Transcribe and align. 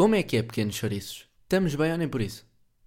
Como 0.00 0.14
é 0.14 0.22
que 0.22 0.38
é, 0.38 0.42
pequenos 0.42 0.76
chouriços? 0.76 1.28
Estamos 1.42 1.74
bem 1.74 1.92
ou 1.92 1.98
nem 1.98 2.08
por 2.08 2.22
isso? 2.22 2.46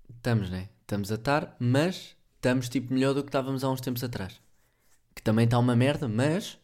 Estamos, 0.10 0.50
né? 0.50 0.70
Estamos 0.82 1.12
a 1.12 1.14
estar, 1.14 1.56
mas 1.60 2.18
estamos 2.34 2.68
tipo 2.68 2.92
melhor 2.92 3.14
do 3.14 3.22
que 3.22 3.30
estávamos 3.30 3.64
há 3.64 3.70
uns 3.70 3.82
tempos 3.82 4.04
atrás. 4.04 4.42
Que 5.16 5.22
também 5.22 5.46
está 5.46 5.60
uma 5.60 5.76
merda, 5.76 6.08
mas 6.08 6.58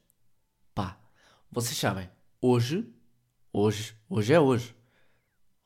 pá, 0.74 1.00
vocês 1.52 1.78
sabem, 1.78 2.10
hoje, 2.42 2.92
hoje, 3.54 3.96
hoje 4.10 4.34
é 4.34 4.40
hoje. 4.40 4.76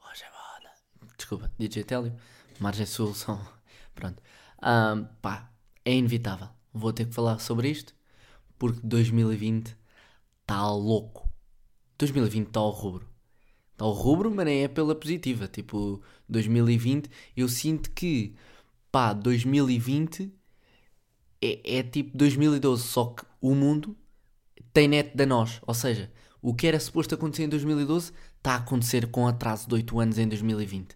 Hoje 0.06 0.24
é 0.26 0.30
moda. 0.30 0.76
Desculpa, 1.16 1.50
DJ 1.58 1.86
Télio, 1.86 2.14
margem 2.60 2.86
sul 2.86 3.16
são. 3.16 3.40
Pronto. 3.96 4.22
Ahm, 4.62 5.06
pá, 5.22 5.50
é 5.86 5.94
inevitável. 5.94 6.50
Vou 6.74 6.92
ter 6.92 7.06
que 7.06 7.16
falar 7.16 7.40
sobre 7.40 7.70
isto 7.70 7.96
porque 8.60 8.82
2020 8.84 9.78
está 10.42 10.70
louco. 10.74 11.32
2020 11.98 12.48
está 12.48 12.60
ao 12.60 12.72
rubro. 12.72 13.13
Ao 13.84 13.92
rubro, 13.92 14.32
mas 14.32 14.46
nem 14.46 14.64
é 14.64 14.68
pela 14.70 14.96
positiva. 14.96 15.46
Tipo, 15.46 16.02
2020, 16.30 17.10
eu 17.36 17.50
sinto 17.50 17.92
que, 17.92 18.34
pá, 18.90 19.12
2020 19.12 20.34
é, 21.42 21.80
é 21.80 21.84
tipo 21.84 22.18
2012, 22.18 22.82
só 22.82 23.08
que 23.08 23.26
o 23.42 23.54
mundo 23.54 23.98
tem 24.72 24.88
net 24.88 25.18
da 25.18 25.26
nós. 25.26 25.60
Ou 25.68 25.74
seja, 25.74 26.10
o 26.42 26.54
que 26.54 26.66
era 26.66 26.80
suposto 26.80 27.14
acontecer 27.14 27.44
em 27.44 27.50
2012 27.50 28.14
está 28.38 28.54
a 28.54 28.58
acontecer 28.60 29.12
com 29.12 29.28
atraso 29.28 29.68
de 29.68 29.74
8 29.76 30.00
anos 30.00 30.18
em 30.18 30.30
2020. 30.30 30.96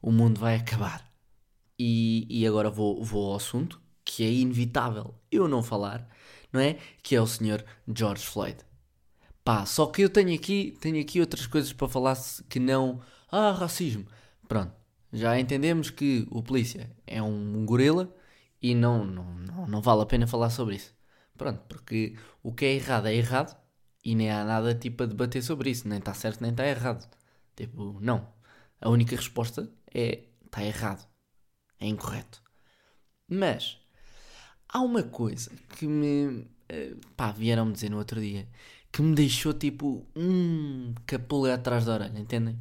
O 0.00 0.12
mundo 0.12 0.38
vai 0.38 0.54
acabar. 0.54 1.12
E, 1.76 2.28
e 2.30 2.46
agora 2.46 2.70
vou, 2.70 3.02
vou 3.02 3.30
ao 3.30 3.36
assunto, 3.38 3.80
que 4.04 4.22
é 4.22 4.30
inevitável 4.30 5.16
eu 5.32 5.48
não 5.48 5.64
falar, 5.64 6.08
não 6.52 6.60
é? 6.60 6.78
Que 7.02 7.16
é 7.16 7.20
o 7.20 7.26
senhor 7.26 7.64
George 7.92 8.24
Floyd. 8.24 8.58
Pá, 9.50 9.66
só 9.66 9.86
que 9.86 10.02
eu 10.02 10.08
tenho 10.08 10.32
aqui, 10.32 10.76
tenho 10.80 11.00
aqui 11.00 11.18
outras 11.20 11.44
coisas 11.44 11.72
para 11.72 11.88
falar 11.88 12.16
que 12.48 12.60
não. 12.60 13.00
Ah, 13.28 13.50
racismo. 13.50 14.06
Pronto, 14.46 14.72
já 15.12 15.40
entendemos 15.40 15.90
que 15.90 16.24
o 16.30 16.40
polícia 16.40 16.88
é 17.04 17.20
um 17.20 17.66
gorila 17.66 18.14
e 18.62 18.76
não, 18.76 19.04
não, 19.04 19.24
não, 19.34 19.66
não 19.66 19.82
vale 19.82 20.02
a 20.02 20.06
pena 20.06 20.24
falar 20.28 20.50
sobre 20.50 20.76
isso. 20.76 20.94
Pronto, 21.36 21.60
porque 21.68 22.16
o 22.44 22.52
que 22.54 22.64
é 22.64 22.74
errado 22.74 23.06
é 23.08 23.14
errado 23.16 23.56
e 24.04 24.14
nem 24.14 24.30
há 24.30 24.44
nada 24.44 24.72
tipo 24.72 25.02
a 25.02 25.06
debater 25.06 25.42
sobre 25.42 25.70
isso. 25.70 25.88
Nem 25.88 25.98
está 25.98 26.14
certo 26.14 26.42
nem 26.42 26.52
está 26.52 26.64
errado. 26.64 27.08
Tipo, 27.56 27.98
não. 28.00 28.32
A 28.80 28.88
única 28.88 29.16
resposta 29.16 29.68
é 29.92 30.26
está 30.46 30.62
errado. 30.64 31.08
É 31.80 31.86
incorreto. 31.88 32.40
Mas 33.28 33.78
há 34.68 34.80
uma 34.80 35.02
coisa 35.02 35.50
que 35.76 35.86
me. 35.86 36.46
eh, 36.68 36.94
pá, 37.16 37.32
vieram-me 37.32 37.72
dizer 37.72 37.90
no 37.90 37.98
outro 37.98 38.20
dia 38.20 38.48
que 38.92 39.02
me 39.02 39.14
deixou 39.14 39.52
tipo. 39.54 40.06
Hum, 40.16 40.94
capulha 41.06 41.54
atrás 41.54 41.84
da 41.84 41.94
orelha, 41.94 42.18
entendem? 42.18 42.58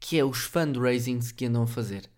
Que 0.00 0.18
é 0.18 0.24
os 0.24 0.38
fundraisings 0.44 1.32
que 1.32 1.46
andam 1.46 1.62
a 1.62 1.66
fazer. 1.66 2.10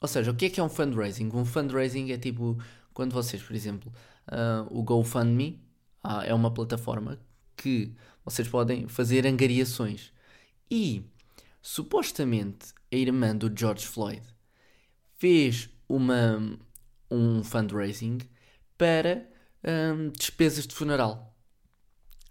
Ou 0.00 0.08
seja, 0.08 0.30
o 0.30 0.34
que 0.34 0.46
é 0.46 0.50
que 0.50 0.60
é 0.60 0.62
um 0.62 0.68
fundraising? 0.68 1.30
Um 1.32 1.44
fundraising 1.44 2.10
é 2.12 2.18
tipo 2.18 2.58
quando 2.92 3.12
vocês, 3.12 3.42
por 3.42 3.54
exemplo, 3.54 3.92
ah, 4.26 4.66
o 4.70 4.82
GoFundMe 4.82 5.62
ah, 6.02 6.24
é 6.24 6.34
uma 6.34 6.52
plataforma 6.52 7.18
que 7.56 7.94
vocês 8.24 8.48
podem 8.48 8.88
fazer 8.88 9.26
angariações. 9.26 10.12
E 10.70 11.04
supostamente 11.60 12.72
a 12.92 12.96
irmã 12.96 13.36
do 13.36 13.52
George 13.54 13.86
Floyd 13.86 14.22
fez 15.18 15.68
uma, 15.88 16.58
um 17.10 17.44
fundraising 17.44 18.18
para 18.76 19.28
hum, 19.64 20.10
despesas 20.16 20.66
de 20.66 20.74
funeral. 20.74 21.31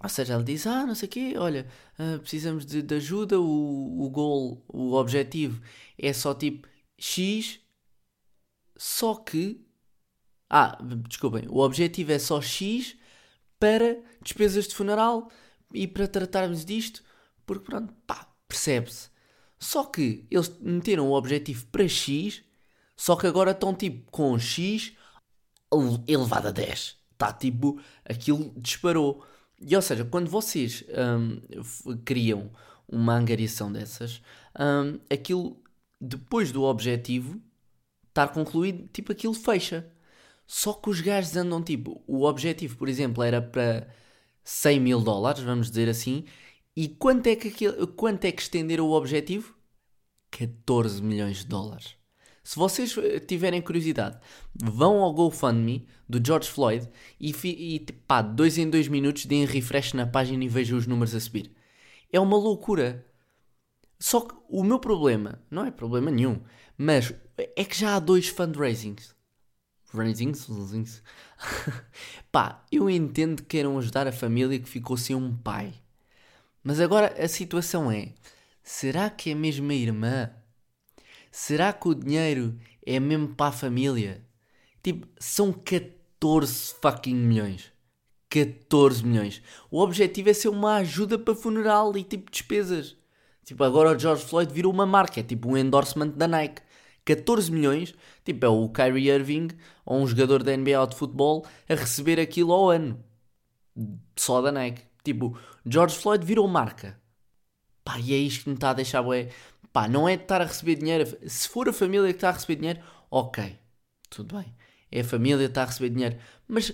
Ou 0.03 0.09
seja, 0.09 0.33
ela 0.33 0.43
diz: 0.43 0.65
Ah, 0.67 0.85
não 0.85 0.95
sei 0.95 1.07
o 1.07 1.11
quê, 1.11 1.33
olha, 1.37 1.67
ah, 1.97 2.17
precisamos 2.19 2.65
de, 2.65 2.81
de 2.81 2.95
ajuda, 2.95 3.39
o, 3.39 4.03
o 4.03 4.09
goal, 4.09 4.63
o 4.67 4.93
objetivo 4.93 5.61
é 5.97 6.11
só 6.13 6.33
tipo 6.33 6.67
X, 6.97 7.59
só 8.77 9.15
que. 9.15 9.65
Ah, 10.49 10.77
desculpem, 11.07 11.47
o 11.49 11.59
objetivo 11.59 12.11
é 12.11 12.19
só 12.19 12.41
X 12.41 12.97
para 13.59 14.01
despesas 14.21 14.67
de 14.67 14.75
funeral 14.75 15.29
e 15.73 15.87
para 15.87 16.07
tratarmos 16.07 16.65
disto, 16.65 17.03
porque 17.45 17.65
pronto, 17.65 17.93
pá, 18.07 18.27
percebe-se. 18.47 19.09
Só 19.59 19.83
que 19.85 20.25
eles 20.31 20.49
meteram 20.59 21.07
o 21.09 21.13
objetivo 21.13 21.65
para 21.67 21.87
X, 21.87 22.43
só 22.97 23.15
que 23.15 23.27
agora 23.27 23.51
estão 23.51 23.73
tipo 23.75 24.09
com 24.11 24.37
X 24.39 24.93
ele- 25.73 26.03
elevado 26.07 26.47
a 26.49 26.51
10. 26.51 26.97
Está 27.13 27.31
tipo, 27.33 27.79
aquilo 28.03 28.53
disparou. 28.57 29.23
E 29.61 29.75
ou 29.75 29.81
seja, 29.81 30.03
quando 30.05 30.29
vocês 30.29 30.83
f- 31.61 31.97
criam 32.05 32.51
uma 32.87 33.15
angariação 33.15 33.71
dessas, 33.71 34.21
hum, 34.59 34.99
aquilo 35.09 35.61
depois 35.99 36.51
do 36.51 36.63
objetivo 36.63 37.39
estar 38.09 38.29
concluído, 38.29 38.87
tipo 38.93 39.11
aquilo 39.11 39.33
fecha. 39.33 39.89
Só 40.47 40.73
que 40.73 40.89
os 40.89 40.99
gajos 41.01 41.35
andam 41.37 41.63
tipo, 41.63 42.03
o 42.07 42.23
objetivo, 42.25 42.77
por 42.77 42.89
exemplo, 42.89 43.23
era 43.23 43.41
para 43.41 43.87
100 44.43 44.79
mil 44.79 45.01
dólares, 45.01 45.41
vamos 45.43 45.69
dizer 45.69 45.87
assim, 45.89 46.25
e 46.75 46.89
quanto 46.89 47.27
é 47.27 47.35
que, 47.35 47.49
aquele, 47.49 47.87
quanto 47.87 48.25
é 48.25 48.31
que 48.31 48.41
estenderam 48.41 48.85
o 48.87 48.91
objetivo? 48.93 49.55
14 50.31 51.01
milhões 51.01 51.39
de 51.39 51.47
dólares. 51.47 51.95
Se 52.43 52.55
vocês 52.55 52.97
eh, 52.97 53.19
tiverem 53.19 53.61
curiosidade, 53.61 54.17
vão 54.55 55.01
ao 55.01 55.13
GoFundMe 55.13 55.87
do 56.09 56.25
George 56.25 56.49
Floyd 56.49 56.89
e, 57.19 57.33
e 57.43 57.79
pá, 58.07 58.21
dois 58.21 58.57
em 58.57 58.69
dois 58.69 58.87
minutos 58.87 59.25
deem 59.25 59.45
refresh 59.45 59.93
na 59.93 60.07
página 60.07 60.43
e 60.43 60.47
vejam 60.47 60.77
os 60.77 60.87
números 60.87 61.13
a 61.13 61.19
subir. 61.19 61.51
É 62.11 62.19
uma 62.19 62.37
loucura. 62.37 63.05
Só 63.99 64.21
que 64.21 64.33
o 64.49 64.63
meu 64.63 64.79
problema, 64.79 65.41
não 65.49 65.63
é 65.63 65.69
problema 65.69 66.09
nenhum, 66.09 66.41
mas 66.75 67.13
é 67.37 67.63
que 67.63 67.77
já 67.77 67.95
há 67.95 67.99
dois 67.99 68.27
fundraisings. 68.27 69.15
Raisings? 69.93 70.47
raisings. 70.47 71.03
Pá, 72.31 72.65
eu 72.71 72.89
entendo 72.89 73.41
que 73.43 73.49
queiram 73.49 73.77
ajudar 73.77 74.07
a 74.07 74.11
família 74.11 74.59
que 74.59 74.69
ficou 74.69 74.97
sem 74.97 75.15
um 75.15 75.35
pai. 75.35 75.73
Mas 76.63 76.79
agora 76.79 77.13
a 77.21 77.27
situação 77.27 77.91
é: 77.91 78.13
será 78.63 79.09
que 79.09 79.31
é 79.31 79.35
mesmo 79.35 79.69
a 79.69 79.75
irmã? 79.75 80.31
Será 81.31 81.71
que 81.71 81.87
o 81.87 81.95
dinheiro 81.95 82.59
é 82.85 82.99
mesmo 82.99 83.29
para 83.29 83.47
a 83.47 83.53
família? 83.53 84.25
Tipo, 84.83 85.07
são 85.17 85.53
14 85.53 86.75
fucking 86.81 87.15
milhões. 87.15 87.71
14 88.29 89.05
milhões. 89.05 89.41
O 89.69 89.79
objetivo 89.79 90.29
é 90.29 90.33
ser 90.33 90.49
uma 90.49 90.75
ajuda 90.77 91.17
para 91.17 91.33
funeral 91.35 91.97
e 91.97 92.03
tipo 92.03 92.29
despesas. 92.29 92.97
Tipo, 93.45 93.63
agora 93.63 93.95
o 93.95 93.99
George 93.99 94.25
Floyd 94.25 94.53
virou 94.53 94.71
uma 94.71 94.85
marca, 94.85 95.19
é 95.19 95.23
tipo 95.23 95.49
um 95.49 95.57
endorsement 95.57 96.09
da 96.09 96.27
Nike. 96.27 96.61
14 97.03 97.51
milhões, 97.51 97.95
tipo, 98.23 98.45
é 98.45 98.49
o 98.49 98.69
Kyrie 98.69 99.09
Irving 99.09 99.49
ou 99.85 99.99
um 100.01 100.07
jogador 100.07 100.43
da 100.43 100.55
NBA 100.55 100.79
ou 100.79 100.87
de 100.87 100.95
futebol 100.95 101.45
a 101.67 101.75
receber 101.75 102.19
aquilo 102.19 102.53
ao 102.53 102.69
ano. 102.69 103.03
Só 104.15 104.41
da 104.41 104.51
Nike. 104.51 104.83
Tipo, 105.03 105.37
George 105.65 105.97
Floyd 105.97 106.25
virou 106.25 106.47
marca. 106.47 107.00
Pá, 107.83 107.99
e 107.99 108.13
é 108.13 108.17
isto 108.17 108.43
que 108.43 108.49
me 108.49 108.55
está 108.55 108.71
a 108.71 108.73
deixar 108.73 109.01
bué. 109.01 109.29
Pá, 109.73 109.87
não 109.87 110.07
é 110.07 110.15
de 110.17 110.23
estar 110.23 110.41
a 110.41 110.45
receber 110.45 110.75
dinheiro. 110.75 111.17
Se 111.27 111.47
for 111.47 111.69
a 111.69 111.73
família 111.73 112.09
que 112.09 112.17
está 112.17 112.29
a 112.29 112.33
receber 112.33 112.55
dinheiro, 112.55 112.81
ok, 113.09 113.57
tudo 114.09 114.35
bem. 114.35 114.53
É 114.91 115.01
a 115.01 115.05
família 115.05 115.45
que 115.45 115.51
está 115.51 115.63
a 115.63 115.65
receber 115.65 115.89
dinheiro. 115.89 116.17
Mas 116.47 116.73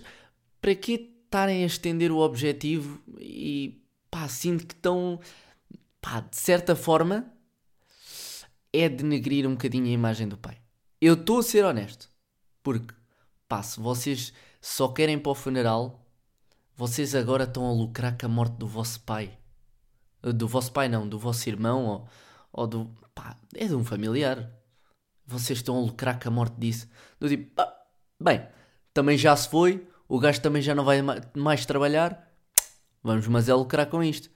para 0.60 0.76
que 0.76 1.16
estarem 1.26 1.64
a 1.64 1.68
estender 1.68 2.12
o 2.12 2.18
objetivo 2.18 3.02
e 3.20 3.84
pá, 4.10 4.28
sinto 4.28 4.66
que 4.66 4.74
estão, 4.74 5.20
pá, 6.02 6.22
de 6.22 6.38
certa 6.38 6.76
forma, 6.76 7.32
é 8.74 8.90
denegrir 8.90 9.48
um 9.48 9.52
bocadinho 9.52 9.86
a 9.86 9.90
imagem 9.90 10.28
do 10.28 10.38
pai. 10.38 10.58
Eu 11.00 11.14
estou 11.14 11.40
a 11.40 11.44
ser 11.44 11.64
honesto. 11.64 12.10
Porque, 12.64 12.94
pá, 13.48 13.64
se 13.64 13.80
vocês 13.80 14.34
só 14.60 14.90
querem 14.90 15.18
para 15.18 15.32
o 15.32 15.36
funeral, 15.36 16.06
vocês 16.76 17.16
agora 17.16 17.46
estão 17.46 17.66
a 17.66 17.72
lucrar 17.72 18.18
com 18.18 18.26
a 18.26 18.30
morte 18.30 18.58
do 18.58 18.68
vosso 18.68 19.00
pai. 19.02 19.38
Do 20.34 20.48
vosso 20.48 20.72
pai 20.72 20.90
não, 20.90 21.08
do 21.08 21.20
vosso 21.20 21.48
irmão 21.50 21.86
ou, 21.86 22.08
ou 22.52 22.68
do... 22.68 22.86
pá, 23.14 23.38
é 23.56 23.68
de 23.68 23.76
um 23.76 23.84
familiar. 23.84 24.52
Vocês 25.26 25.60
estão 25.60 25.78
a 25.78 25.82
lucrar 25.82 26.20
com 26.20 26.30
a 26.30 26.32
morte 26.32 26.56
disso. 26.58 26.88
Do 27.20 27.28
tipo, 27.28 27.54
pá, 27.56 27.74
bem, 28.20 28.48
também 28.94 29.18
já 29.18 29.36
se 29.36 29.50
foi, 29.50 29.88
o 30.08 30.20
gajo 30.20 30.42
também 30.42 30.62
já 30.62 30.74
não 30.74 30.86
vai 30.86 31.02
ma- 31.02 31.22
mais 31.36 31.66
trabalhar, 31.66 32.32
vamos 33.04 33.28
mas 33.28 33.50
é 33.50 33.54
lucrar 33.54 33.88
com 33.88 34.04
isto. 34.04 34.30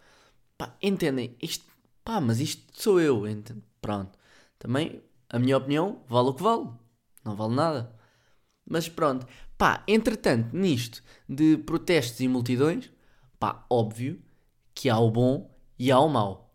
Pá, 0.58 0.76
entendem? 0.82 1.36
Isto, 1.42 1.66
pá, 2.04 2.20
mas 2.20 2.40
isto 2.40 2.64
sou 2.80 3.00
eu, 3.00 3.28
entende? 3.28 3.64
Pronto. 3.82 4.20
Também, 4.60 5.02
a 5.30 5.40
minha 5.40 5.58
opinião, 5.58 6.04
vale 6.08 6.30
o 6.30 6.34
que 6.34 6.44
vale. 6.44 6.70
Não 7.24 7.36
vale 7.36 7.56
nada. 7.56 7.96
Mas 8.66 8.88
pronto, 8.88 9.26
pá, 9.58 9.84
entretanto, 9.88 10.56
nisto 10.56 11.02
de 11.28 11.58
protestos 11.58 12.20
e 12.20 12.28
multidões, 12.28 12.92
pá, 13.40 13.66
óbvio 13.70 14.22
que 14.74 14.90
há 14.90 15.00
o 15.00 15.10
bom 15.10 15.50
e 15.82 15.92
há 15.92 16.00
o 16.00 16.08
mau. 16.08 16.54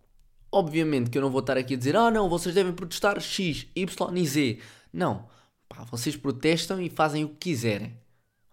Obviamente 0.53 1.11
que 1.11 1.19
eu 1.19 1.23
não 1.23 1.31
vou 1.31 1.41
estar 1.41 1.59
aqui 1.59 1.75
a 1.75 1.77
dizer, 1.77 1.97
ah 1.97 2.13
não, 2.13 2.29
vocês 2.29 2.55
devem 2.55 2.73
protestar 2.73 3.21
X, 3.21 3.67
Y 3.75 4.17
e 4.17 4.25
Z. 4.25 4.61
Não, 4.93 5.27
pá, 5.69 5.83
vocês 5.83 6.17
protestam 6.17 6.81
e 6.81 6.89
fazem 6.89 7.25
o 7.25 7.31
que 7.31 7.51
quiserem, 7.51 7.99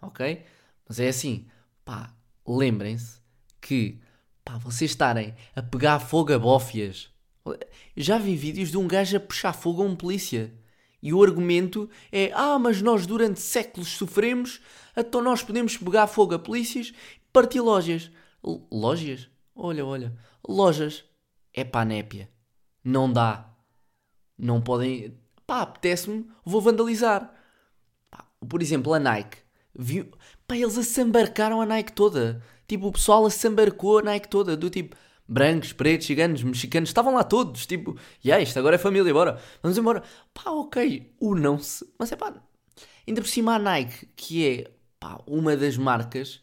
ok? 0.01 0.43
Mas 0.89 0.99
é 0.99 1.09
assim, 1.09 1.45
pá, 1.85 2.11
lembrem-se 2.47 3.19
que, 3.61 4.01
pá, 4.43 4.57
vocês 4.57 4.89
estarem 4.89 5.35
a 5.55 5.61
pegar 5.61 5.99
fogo 5.99 6.33
a 6.33 6.39
bófias 6.39 7.11
Já 7.95 8.17
vi 8.17 8.35
vídeos 8.35 8.71
de 8.71 8.77
um 8.77 8.87
gajo 8.87 9.15
a 9.15 9.19
puxar 9.19 9.53
fogo 9.53 9.83
a 9.83 9.85
um 9.85 9.95
polícia. 9.95 10.51
E 11.03 11.13
o 11.13 11.21
argumento 11.21 11.87
é: 12.11 12.31
ah, 12.33 12.57
mas 12.57 12.81
nós 12.81 13.05
durante 13.05 13.39
séculos 13.39 13.89
sofremos, 13.89 14.59
então 14.97 15.21
nós 15.21 15.43
podemos 15.43 15.77
pegar 15.77 16.07
fogo 16.07 16.33
a 16.33 16.39
polícias 16.39 16.87
e 16.87 17.31
partir 17.31 17.59
lojas. 17.59 18.09
L 18.43 18.59
lojas? 18.71 19.29
Olha, 19.55 19.85
olha. 19.85 20.32
Lojas. 20.47 21.03
É 21.53 21.63
pá, 21.63 21.85
népia. 21.85 22.29
Não 22.83 23.11
dá. 23.11 23.49
Não 24.37 24.61
podem. 24.61 25.17
Pá, 25.45 25.61
apetece-me, 25.61 26.27
vou 26.43 26.61
vandalizar. 26.61 27.33
Pá, 28.09 28.25
por 28.47 28.61
exemplo, 28.61 28.93
a 28.93 28.99
Nike. 28.99 29.37
Viu? 29.75 30.11
Pá, 30.47 30.55
eles 30.55 30.77
assambarcaram 30.77 31.61
a 31.61 31.65
Nike 31.65 31.93
toda. 31.93 32.41
Tipo, 32.67 32.87
o 32.87 32.91
pessoal 32.91 33.25
assambarcou 33.25 33.99
a 33.99 34.01
Nike 34.01 34.27
toda. 34.27 34.57
Do 34.57 34.69
tipo, 34.69 34.95
brancos, 35.27 35.73
pretos, 35.73 36.07
ciganos, 36.07 36.43
mexicanos, 36.43 36.89
estavam 36.89 37.13
lá 37.13 37.23
todos. 37.23 37.65
Tipo, 37.65 37.97
e 38.23 38.27
yeah, 38.27 38.43
isto 38.43 38.57
agora 38.59 38.75
é 38.75 38.79
família, 38.79 39.13
bora. 39.13 39.39
Vamos 39.61 39.77
embora. 39.77 40.03
Pá, 40.33 40.51
ok, 40.51 41.13
unam-se. 41.21 41.85
Mas 41.97 42.11
é 42.11 42.15
pá, 42.15 42.33
ainda 43.07 43.21
por 43.21 43.27
cima 43.27 43.55
a 43.55 43.59
Nike, 43.59 44.07
que 44.15 44.47
é 44.47 44.71
pá, 44.99 45.21
uma 45.27 45.55
das 45.55 45.77
marcas 45.77 46.41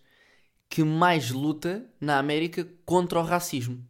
que 0.71 0.85
mais 0.85 1.33
luta 1.33 1.85
na 2.01 2.19
América 2.19 2.67
contra 2.87 3.19
o 3.19 3.25
racismo. 3.25 3.85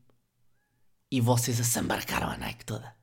E 1.12 1.20
vocês 1.20 1.60
assambarcaram 1.60 2.28
a 2.28 2.38
Nike 2.38 2.64
toda. 2.64 2.96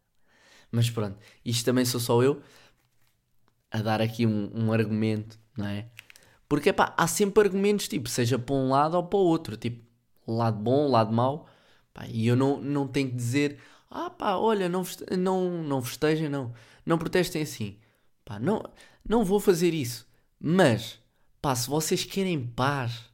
Mas 0.71 0.89
pronto, 0.89 1.17
isto 1.45 1.63
também 1.63 1.85
sou 1.85 1.99
só 1.99 2.21
eu 2.23 2.41
a 3.69 3.81
dar 3.81 4.01
aqui 4.01 4.25
um, 4.25 4.49
um 4.53 4.73
argumento, 4.73 5.39
não 5.55 5.67
é? 5.67 5.87
Porque 6.49 6.73
pá, 6.73 6.93
há 6.97 7.07
sempre 7.07 7.43
argumentos, 7.43 7.87
tipo, 7.87 8.09
seja 8.09 8.39
para 8.39 8.55
um 8.55 8.69
lado 8.69 8.95
ou 8.95 9.03
para 9.03 9.19
o 9.19 9.23
outro, 9.23 9.55
tipo, 9.55 9.85
lado 10.25 10.57
bom, 10.57 10.89
lado 10.89 11.13
mau, 11.13 11.47
pá, 11.93 12.07
e 12.07 12.25
eu 12.25 12.35
não, 12.35 12.59
não 12.59 12.87
tenho 12.87 13.09
que 13.09 13.15
dizer, 13.15 13.59
ah 13.91 14.09
pá, 14.09 14.35
olha, 14.37 14.67
não, 14.67 14.83
não, 15.17 15.63
não 15.63 15.81
festejem, 15.83 16.29
não, 16.29 16.53
não 16.85 16.97
protestem 16.97 17.41
assim, 17.41 17.77
pá, 18.25 18.39
não, 18.39 18.63
não 19.07 19.25
vou 19.25 19.39
fazer 19.39 19.73
isso, 19.73 20.07
mas, 20.39 20.99
pá, 21.41 21.53
se 21.53 21.69
vocês 21.69 22.05
querem 22.05 22.47
paz, 22.47 23.06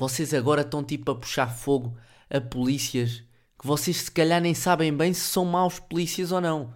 vocês 0.00 0.32
agora 0.32 0.62
estão 0.62 0.82
tipo 0.82 1.10
a 1.10 1.14
puxar 1.14 1.48
fogo 1.48 1.94
a 2.30 2.40
polícias 2.40 3.22
que 3.58 3.66
vocês 3.66 3.98
se 3.98 4.10
calhar 4.10 4.40
nem 4.40 4.54
sabem 4.54 4.96
bem 4.96 5.12
se 5.12 5.20
são 5.20 5.44
maus 5.44 5.78
polícias 5.78 6.32
ou 6.32 6.40
não. 6.40 6.72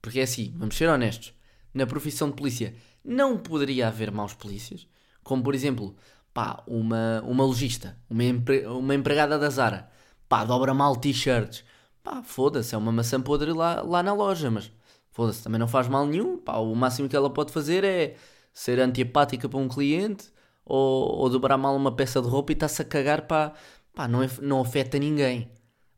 Porque 0.00 0.20
é 0.20 0.22
assim, 0.22 0.54
vamos 0.56 0.74
ser 0.74 0.88
honestos, 0.88 1.34
na 1.74 1.86
profissão 1.86 2.30
de 2.30 2.36
polícia 2.36 2.74
não 3.04 3.36
poderia 3.36 3.88
haver 3.88 4.10
maus 4.10 4.32
polícias, 4.32 4.86
como 5.22 5.42
por 5.42 5.54
exemplo, 5.54 5.94
pá, 6.32 6.62
uma, 6.66 7.22
uma 7.26 7.44
logista, 7.44 7.98
uma, 8.08 8.24
empre, 8.24 8.66
uma 8.66 8.94
empregada 8.94 9.38
da 9.38 9.50
Zara, 9.50 9.90
pá, 10.26 10.42
dobra 10.42 10.72
mal 10.72 10.96
t-shirts, 10.96 11.64
pá, 12.02 12.22
foda-se, 12.22 12.74
é 12.74 12.78
uma 12.78 12.90
maçã 12.90 13.20
podre 13.20 13.52
lá, 13.52 13.82
lá 13.82 14.02
na 14.02 14.14
loja, 14.14 14.50
mas 14.50 14.72
foda-se, 15.10 15.42
também 15.42 15.58
não 15.58 15.68
faz 15.68 15.88
mal 15.88 16.06
nenhum, 16.06 16.38
pá, 16.38 16.56
o 16.56 16.74
máximo 16.74 17.06
que 17.06 17.16
ela 17.16 17.28
pode 17.28 17.52
fazer 17.52 17.84
é 17.84 18.16
ser 18.50 18.80
antipática 18.80 19.46
para 19.46 19.58
um 19.58 19.68
cliente 19.68 20.32
ou, 20.64 21.18
ou 21.18 21.30
dobrar 21.30 21.56
mal 21.56 21.76
uma 21.76 21.94
peça 21.94 22.20
de 22.20 22.28
roupa 22.28 22.52
e 22.52 22.54
está-se 22.54 22.82
a 22.82 22.84
cagar, 22.84 23.26
pá, 23.26 23.52
pá, 23.94 24.08
não, 24.08 24.22
é, 24.22 24.28
não 24.40 24.60
afeta 24.60 24.98
ninguém. 24.98 25.50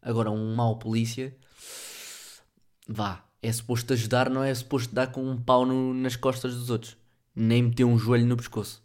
Agora, 0.02 0.30
um 0.30 0.54
mau 0.54 0.78
polícia, 0.78 1.36
vá, 2.88 3.24
é 3.42 3.52
suposto 3.52 3.92
ajudar, 3.92 4.30
não 4.30 4.42
é 4.42 4.54
suposto 4.54 4.94
dar 4.94 5.08
com 5.08 5.22
um 5.22 5.40
pau 5.40 5.64
no, 5.66 5.94
nas 5.94 6.16
costas 6.16 6.54
dos 6.54 6.70
outros, 6.70 6.96
nem 7.34 7.62
meter 7.62 7.84
um 7.84 7.98
joelho 7.98 8.26
no 8.26 8.36
pescoço. 8.36 8.82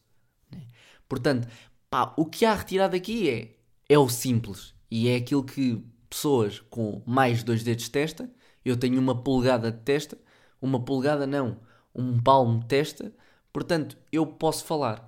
Né? 0.51 0.63
Portanto, 1.07 1.47
pá, 1.89 2.13
o 2.17 2.25
que 2.25 2.45
há 2.45 2.53
retirado 2.53 2.95
aqui 2.95 3.29
é, 3.29 3.55
é 3.87 3.97
o 3.97 4.09
simples 4.09 4.73
e 4.89 5.07
é 5.09 5.15
aquilo 5.15 5.43
que 5.43 5.83
pessoas 6.09 6.59
com 6.69 7.01
mais 7.05 7.43
dois 7.43 7.63
dedos 7.63 7.85
de 7.85 7.91
testa, 7.91 8.29
eu 8.65 8.75
tenho 8.75 8.99
uma 8.99 9.15
polegada 9.23 9.71
de 9.71 9.79
testa, 9.79 10.17
uma 10.61 10.83
polegada 10.83 11.25
não, 11.27 11.59
um 11.93 12.21
palmo 12.21 12.59
de 12.59 12.65
testa, 12.65 13.13
portanto, 13.53 13.97
eu 14.11 14.25
posso 14.25 14.65
falar. 14.65 15.07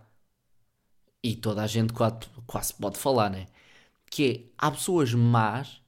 E 1.24 1.36
toda 1.36 1.62
a 1.64 1.68
gente 1.68 1.94
quase, 1.94 2.28
quase 2.48 2.74
pode 2.74 2.98
falar, 2.98 3.30
né? 3.30 3.48
Que 4.10 4.32
é, 4.32 4.52
há 4.58 4.72
pessoas 4.72 5.14
más 5.14 5.82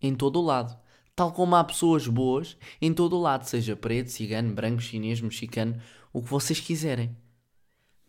em 0.00 0.14
todo 0.14 0.40
o 0.40 0.42
lado. 0.42 0.76
Tal 1.16 1.32
como 1.32 1.54
há 1.54 1.62
pessoas 1.62 2.08
boas 2.08 2.56
em 2.80 2.92
todo 2.92 3.16
o 3.16 3.20
lado, 3.20 3.44
seja 3.44 3.76
preto, 3.76 4.10
cigano, 4.10 4.52
branco, 4.52 4.82
chinês, 4.82 5.20
mexicano, 5.20 5.80
o 6.12 6.22
que 6.22 6.28
vocês 6.28 6.58
quiserem. 6.58 7.16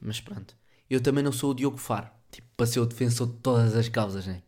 Mas 0.02 0.20
pronto, 0.20 0.56
eu 0.90 1.02
também 1.02 1.24
não 1.24 1.32
sou 1.32 1.52
o 1.52 1.54
Diogo 1.54 1.78
Faro, 1.78 2.10
tipo, 2.32 2.48
para 2.58 2.66
ser 2.66 2.80
o 2.80 2.86
defensor 2.86 3.28
de 3.28 3.34
todas 3.38 3.76
as 3.76 3.88
causas, 3.90 4.26
né? 4.26 4.42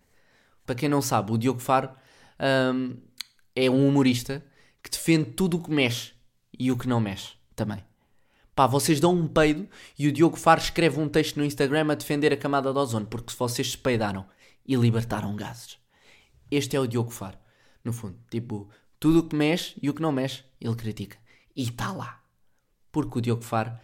Para 0.65 0.75
quem 0.75 0.89
não 0.89 1.01
sabe, 1.01 1.31
o 1.31 1.38
Diogo 1.38 1.59
Faro 1.59 1.89
hum, 2.73 2.97
é 3.56 3.69
um 3.69 3.88
humorista 3.88 4.44
que 4.83 4.89
defende 4.89 5.31
tudo 5.31 5.57
o 5.57 5.63
que 5.63 5.71
mexe 5.71 6.13
e 6.57 6.71
o 6.71 6.77
que 6.77 6.88
não 6.88 7.00
mexe 7.00 7.33
também. 7.56 7.83
Pá, 8.57 8.65
vocês 8.65 9.00
dão 9.00 9.13
um 9.13 9.27
peido 9.27 9.69
e 10.00 10.07
o 10.07 10.12
Diogo 10.12 10.36
Faro 10.36 10.59
escreve 10.59 11.00
um 11.00 11.07
texto 11.07 11.38
no 11.38 11.45
Instagram 11.45 11.92
a 11.92 11.94
defender 11.94 12.33
a 12.33 12.38
camada 12.38 12.74
de 12.74 12.80
ozono, 12.80 13.06
porque 13.06 13.31
vocês 13.38 13.74
se 13.74 13.77
peidaram 13.77 14.25
e 14.65 14.75
libertaram 14.75 15.36
gases. 15.36 15.77
Este 16.50 16.75
é 16.75 16.80
o 16.80 16.88
Diogo 16.88 17.12
Faro, 17.12 17.38
no 17.83 17.94
fundo. 17.94 18.18
Tipo, 18.31 18.68
tudo 19.00 19.19
o 19.19 19.27
que 19.30 19.36
mexe 19.36 19.75
e 19.80 19.92
o 19.92 19.94
que 19.94 20.01
não 20.01 20.12
mexe, 20.12 20.44
ele 20.59 20.75
critica. 20.75 21.19
E 21.56 21.65
está 21.65 21.92
lá. 21.92 22.24
Porque 22.92 23.19
o 23.19 23.21
Diogo 23.21 23.44
Faro 23.44 23.77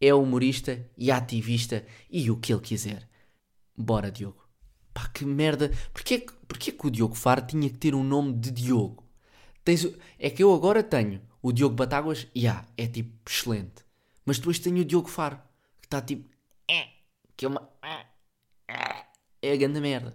é 0.00 0.12
humorista 0.12 0.84
e 0.98 1.12
ativista 1.12 1.86
e 2.10 2.28
o 2.28 2.36
que 2.36 2.52
ele 2.52 2.60
quiser. 2.60 3.08
Bora, 3.76 4.10
Diogo. 4.10 4.48
Pá, 4.92 5.06
que 5.06 5.24
merda. 5.24 5.70
Porquê, 5.92 6.26
porquê 6.48 6.72
que 6.72 6.86
o 6.88 6.90
Diogo 6.90 7.14
Faro 7.14 7.46
tinha 7.46 7.70
que 7.70 7.78
ter 7.78 7.94
um 7.94 8.02
nome 8.02 8.32
de 8.32 8.50
Diogo? 8.50 9.08
Tens, 9.62 9.86
é 10.18 10.28
que 10.28 10.42
eu 10.42 10.52
agora 10.52 10.82
tenho 10.82 11.22
o 11.40 11.52
Diogo 11.52 11.76
Batáguas, 11.76 12.26
e 12.34 12.40
yeah, 12.40 12.66
é 12.76 12.88
tipo 12.88 13.12
excelente. 13.24 13.86
Mas 14.28 14.38
depois 14.38 14.58
tenho 14.58 14.82
o 14.82 14.84
Diogo 14.84 15.08
Faro, 15.08 15.40
que 15.80 15.86
está 15.86 16.02
tipo. 16.02 16.28
É, 16.70 16.88
que 17.34 17.46
é 17.46 17.48
uma. 17.48 17.66
É 19.40 19.52
a 19.52 19.56
grande 19.56 19.80
merda. 19.80 20.14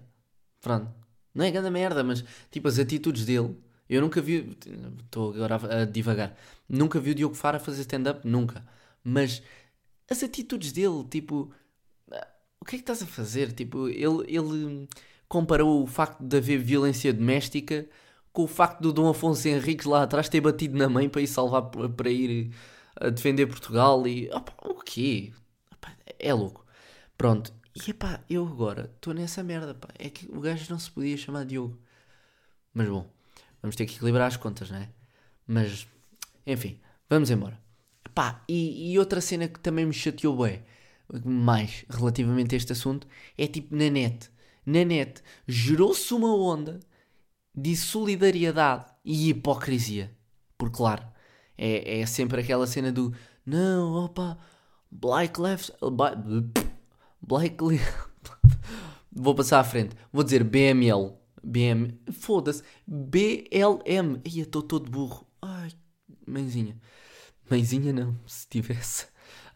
Pronto. 0.61 0.93
Não 1.33 1.43
é 1.43 1.49
grande 1.49 1.71
merda, 1.71 2.03
mas 2.03 2.23
tipo 2.51 2.67
as 2.67 2.77
atitudes 2.77 3.25
dele. 3.25 3.57
Eu 3.89 4.01
nunca 4.01 4.21
vi. 4.21 4.55
Estou 5.03 5.33
agora 5.33 5.81
a 5.81 5.85
divagar. 5.85 6.37
Nunca 6.69 6.99
vi 6.99 7.09
o 7.09 7.15
Diogo 7.15 7.33
Faro 7.33 7.57
a 7.57 7.59
fazer 7.59 7.81
stand-up, 7.81 8.21
nunca. 8.23 8.63
Mas 9.03 9.41
as 10.07 10.21
atitudes 10.21 10.71
dele, 10.71 11.03
tipo. 11.09 11.51
O 12.61 12.65
que 12.65 12.75
é 12.75 12.77
que 12.77 12.83
estás 12.83 13.01
a 13.01 13.07
fazer? 13.07 13.51
Tipo, 13.51 13.89
ele, 13.89 14.25
ele 14.27 14.87
comparou 15.27 15.81
o 15.81 15.87
facto 15.87 16.21
de 16.21 16.37
haver 16.37 16.59
violência 16.59 17.11
doméstica 17.11 17.89
com 18.31 18.43
o 18.43 18.47
facto 18.47 18.79
do 18.79 18.93
Dom 18.93 19.09
Afonso 19.09 19.47
Henriques 19.47 19.87
lá 19.87 20.03
atrás 20.03 20.29
ter 20.29 20.39
batido 20.39 20.77
na 20.77 20.87
mãe 20.87 21.09
para 21.09 21.21
ir 21.21 21.27
salvar, 21.27 21.63
para 21.63 22.11
ir 22.11 22.51
a 22.95 23.09
defender 23.09 23.47
Portugal 23.47 24.05
e. 24.07 24.29
Opa, 24.31 24.53
o 24.67 24.75
quê? 24.75 25.31
Opa, 25.71 25.95
é 26.19 26.33
louco. 26.33 26.65
Pronto. 27.17 27.53
E 27.75 27.89
epá, 27.89 28.23
eu 28.29 28.45
agora 28.45 28.91
estou 28.95 29.13
nessa 29.13 29.43
merda, 29.43 29.73
pá. 29.73 29.89
É 29.97 30.09
que 30.09 30.29
o 30.31 30.39
gajo 30.39 30.65
não 30.69 30.79
se 30.79 30.91
podia 30.91 31.17
chamar 31.17 31.45
Diogo. 31.45 31.79
Mas 32.73 32.87
bom, 32.87 33.09
vamos 33.61 33.75
ter 33.75 33.85
que 33.85 33.95
equilibrar 33.95 34.27
as 34.27 34.37
contas, 34.37 34.69
não 34.69 34.77
é? 34.77 34.89
Mas, 35.47 35.87
enfim, 36.45 36.79
vamos 37.09 37.29
embora. 37.31 37.59
Epá, 38.05 38.43
e, 38.47 38.91
e 38.91 38.99
outra 38.99 39.21
cena 39.21 39.47
que 39.47 39.59
também 39.59 39.85
me 39.85 39.93
chateou 39.93 40.37
bem, 40.37 40.63
mais 41.25 41.85
relativamente 41.89 42.53
a 42.53 42.57
este 42.57 42.73
assunto, 42.73 43.07
é 43.37 43.47
tipo 43.47 43.75
na 43.75 43.89
net. 43.89 44.29
Na 44.65 44.83
net 44.85 45.21
gerou-se 45.47 46.13
uma 46.13 46.35
onda 46.35 46.79
de 47.55 47.75
solidariedade 47.75 48.85
e 49.03 49.29
hipocrisia. 49.29 50.15
Porque, 50.57 50.77
claro, 50.77 51.03
é, 51.57 51.99
é 51.99 52.05
sempre 52.05 52.41
aquela 52.41 52.67
cena 52.67 52.91
do 52.91 53.13
não, 53.45 54.05
opa, 54.05 54.37
Black 54.89 55.39
Lives. 55.41 55.71
Black 57.21 57.57
Vou 59.11 59.35
passar 59.35 59.59
à 59.59 59.63
frente. 59.63 59.95
Vou 60.11 60.23
dizer 60.23 60.43
BML. 60.43 61.13
BM. 61.43 61.99
Foda-se. 62.11 62.63
BLM. 62.87 64.21
Ai, 64.25 64.39
estou 64.39 64.63
todo 64.63 64.89
burro. 64.89 65.27
Ai, 65.41 65.71
mãezinha. 66.25 66.79
Mãezinha 67.49 67.91
não, 67.91 68.17
se 68.25 68.47
tivesse. 68.47 69.07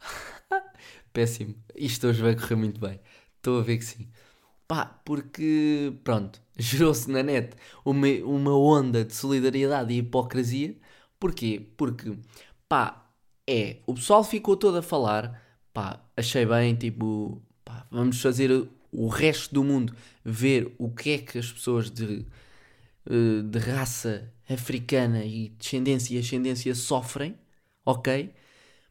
Péssimo. 1.14 1.56
Isto 1.74 2.08
hoje 2.08 2.22
vai 2.22 2.36
correr 2.36 2.56
muito 2.56 2.80
bem. 2.80 3.00
Estou 3.38 3.60
a 3.60 3.64
ver 3.64 3.78
que 3.78 3.86
sim. 3.86 4.10
Pá, 4.68 4.86
porque, 5.06 5.94
pronto, 6.04 6.42
gerou-se 6.60 7.10
na 7.10 7.24
net 7.24 7.56
uma, 7.86 8.08
uma 8.26 8.58
onda 8.58 9.06
de 9.06 9.16
solidariedade 9.16 9.94
e 9.94 10.00
hipocrisia. 10.00 10.76
Porquê? 11.20 11.68
Porque, 11.78 12.18
pá, 12.68 13.08
é, 13.48 13.78
o 13.88 13.94
pessoal 13.94 14.24
ficou 14.24 14.56
todo 14.58 14.78
a 14.78 14.82
falar, 14.82 15.42
pá, 15.74 16.00
achei 16.16 16.46
bem, 16.46 16.76
tipo, 16.76 17.42
pá, 17.64 17.88
vamos 17.92 18.22
fazer 18.22 18.52
o 18.92 19.08
resto 19.08 19.54
do 19.54 19.64
mundo 19.64 19.94
ver 20.24 20.74
o 20.78 20.90
que 20.90 21.12
é 21.12 21.18
que 21.20 21.38
as 21.38 21.52
pessoas 21.52 21.90
de, 21.92 22.26
eh, 23.10 23.42
de 23.44 23.60
raça 23.60 24.34
africana 24.50 25.24
e 25.26 25.50
descendência 25.50 26.16
e 26.16 26.20
ascendência 26.20 26.74
sofrem, 26.76 27.38
ok? 27.86 28.34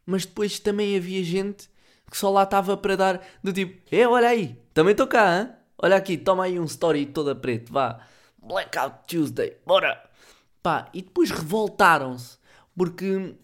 Mas 0.04 0.25
depois 0.26 0.59
também 0.61 0.97
havia 0.97 1.23
gente 1.25 1.68
que 2.11 2.16
só 2.16 2.30
lá 2.30 2.45
estava 2.45 2.76
para 2.76 2.97
dar 2.97 3.26
do 3.42 3.52
tipo, 3.52 3.83
é, 3.95 4.06
olha 4.06 4.28
aí, 4.28 4.56
também 4.73 4.92
estou 4.92 5.06
cá, 5.06 5.42
hein? 5.42 5.50
olha 5.78 5.97
aqui, 5.97 6.16
toma 6.16 6.45
aí 6.45 6.59
um 6.59 6.64
story 6.64 7.06
toda 7.06 7.35
preto, 7.35 7.73
vá, 7.73 8.00
Blackout 8.38 9.06
Tuesday, 9.06 9.56
bora! 9.66 10.06
Pá, 10.66 10.90
e 10.92 11.00
depois 11.00 11.30
revoltaram-se 11.30 12.38
porque 12.76 13.37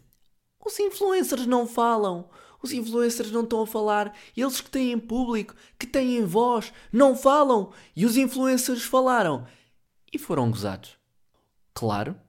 os 0.67 0.81
influencers 0.81 1.47
não 1.47 1.69
falam. 1.69 2.29
Os 2.61 2.73
influencers 2.73 3.31
não 3.31 3.45
estão 3.45 3.63
a 3.63 3.67
falar. 3.69 4.13
Eles 4.37 4.61
que 4.61 4.69
têm 4.69 4.99
público, 4.99 5.55
que 5.79 5.87
têm 5.87 6.25
voz, 6.25 6.73
não 6.93 7.15
falam. 7.15 7.73
E 7.95 8.05
os 8.05 8.17
influencers 8.17 8.83
falaram. 8.83 9.47
E 10.13 10.19
foram 10.19 10.51
gozados. 10.51 10.97
Claro 11.73 12.21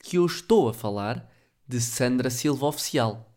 que 0.00 0.18
eu 0.18 0.26
estou 0.26 0.68
a 0.68 0.74
falar 0.74 1.30
de 1.64 1.80
Sandra 1.80 2.28
Silva 2.28 2.66
Oficial. 2.66 3.32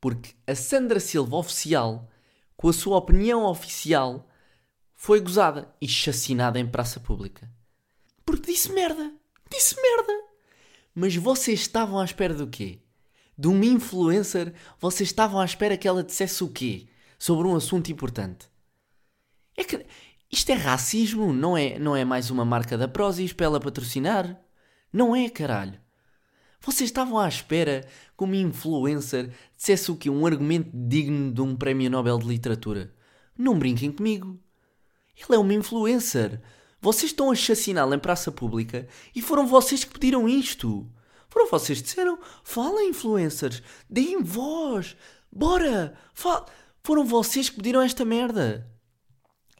Porque 0.00 0.34
a 0.46 0.54
Sandra 0.54 1.00
Silva 1.00 1.36
Oficial, 1.36 2.08
com 2.56 2.70
a 2.70 2.72
sua 2.72 2.96
opinião 2.96 3.44
oficial, 3.44 4.26
foi 4.94 5.20
gozada 5.20 5.70
e 5.82 5.86
chacinada 5.86 6.58
em 6.58 6.66
praça 6.66 6.98
pública. 6.98 7.46
Porque 8.24 8.52
disse 8.52 8.72
merda. 8.72 9.12
Disse 9.50 9.76
merda. 9.82 10.35
Mas 10.98 11.14
vocês 11.14 11.60
estavam 11.60 11.98
à 11.98 12.04
espera 12.06 12.32
do 12.32 12.46
quê? 12.46 12.78
De 13.36 13.48
uma 13.48 13.66
influencer? 13.66 14.54
Vocês 14.80 15.10
estavam 15.10 15.38
à 15.38 15.44
espera 15.44 15.76
que 15.76 15.86
ela 15.86 16.02
dissesse 16.02 16.42
o 16.42 16.48
quê? 16.48 16.86
Sobre 17.18 17.46
um 17.46 17.54
assunto 17.54 17.92
importante. 17.92 18.48
É 19.54 19.62
que 19.62 19.84
isto 20.32 20.50
é 20.50 20.54
racismo, 20.54 21.34
não 21.34 21.54
é, 21.54 21.78
não 21.78 21.94
é 21.94 22.02
mais 22.02 22.30
uma 22.30 22.46
marca 22.46 22.78
da 22.78 22.88
Prozis 22.88 23.34
para 23.34 23.44
ela 23.44 23.60
patrocinar? 23.60 24.40
Não 24.90 25.14
é, 25.14 25.28
caralho. 25.28 25.78
Vocês 26.62 26.88
estavam 26.88 27.18
à 27.18 27.28
espera 27.28 27.86
que 28.16 28.24
uma 28.24 28.34
influencer 28.34 29.30
dissesse 29.54 29.90
o 29.90 29.96
quê? 29.96 30.08
Um 30.08 30.24
argumento 30.24 30.70
digno 30.72 31.30
de 31.30 31.42
um 31.42 31.54
prémio 31.54 31.90
Nobel 31.90 32.18
de 32.18 32.26
Literatura? 32.26 32.90
Não 33.36 33.58
brinquem 33.58 33.92
comigo. 33.92 34.40
Ele 35.14 35.36
é 35.36 35.38
uma 35.38 35.52
influencer. 35.52 36.40
Vocês 36.80 37.10
estão 37.10 37.30
a 37.30 37.34
chaciná-la 37.34 37.96
em 37.96 37.98
praça 37.98 38.30
pública 38.30 38.86
e 39.14 39.22
foram 39.22 39.46
vocês 39.46 39.84
que 39.84 39.92
pediram 39.92 40.28
isto. 40.28 40.88
Foram 41.28 41.50
vocês 41.50 41.80
que 41.80 41.84
disseram: 41.84 42.18
fala, 42.44 42.82
influencers, 42.84 43.62
deem 43.88 44.22
voz, 44.22 44.96
bora, 45.30 45.94
fala. 46.14 46.46
Foram 46.82 47.04
vocês 47.04 47.48
que 47.48 47.56
pediram 47.56 47.82
esta 47.82 48.04
merda. 48.04 48.70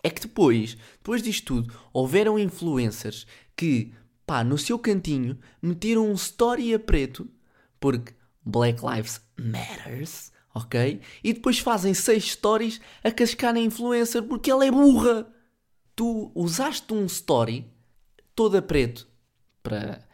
É 0.02 0.10
que 0.10 0.20
depois, 0.20 0.76
depois 0.98 1.20
disto 1.20 1.46
tudo, 1.46 1.74
houveram 1.92 2.38
influencers 2.38 3.26
que, 3.56 3.92
pá, 4.24 4.44
no 4.44 4.56
seu 4.56 4.78
cantinho, 4.78 5.36
meteram 5.60 6.08
um 6.08 6.14
story 6.14 6.72
a 6.72 6.78
preto, 6.78 7.28
porque 7.80 8.14
Black 8.44 8.80
Lives 8.86 9.20
Matters, 9.36 10.30
ok? 10.54 11.00
E 11.24 11.32
depois 11.32 11.58
fazem 11.58 11.92
seis 11.92 12.30
stories 12.30 12.80
a 13.02 13.10
cascar 13.10 13.52
na 13.52 13.58
influencer 13.58 14.22
porque 14.22 14.48
ela 14.48 14.64
é 14.64 14.70
burra 14.70 15.26
tu 15.96 16.30
usaste 16.34 16.92
um 16.92 17.06
story 17.06 17.66
todo 18.34 18.56
a 18.56 18.62
preto 18.62 19.08
para 19.62 20.06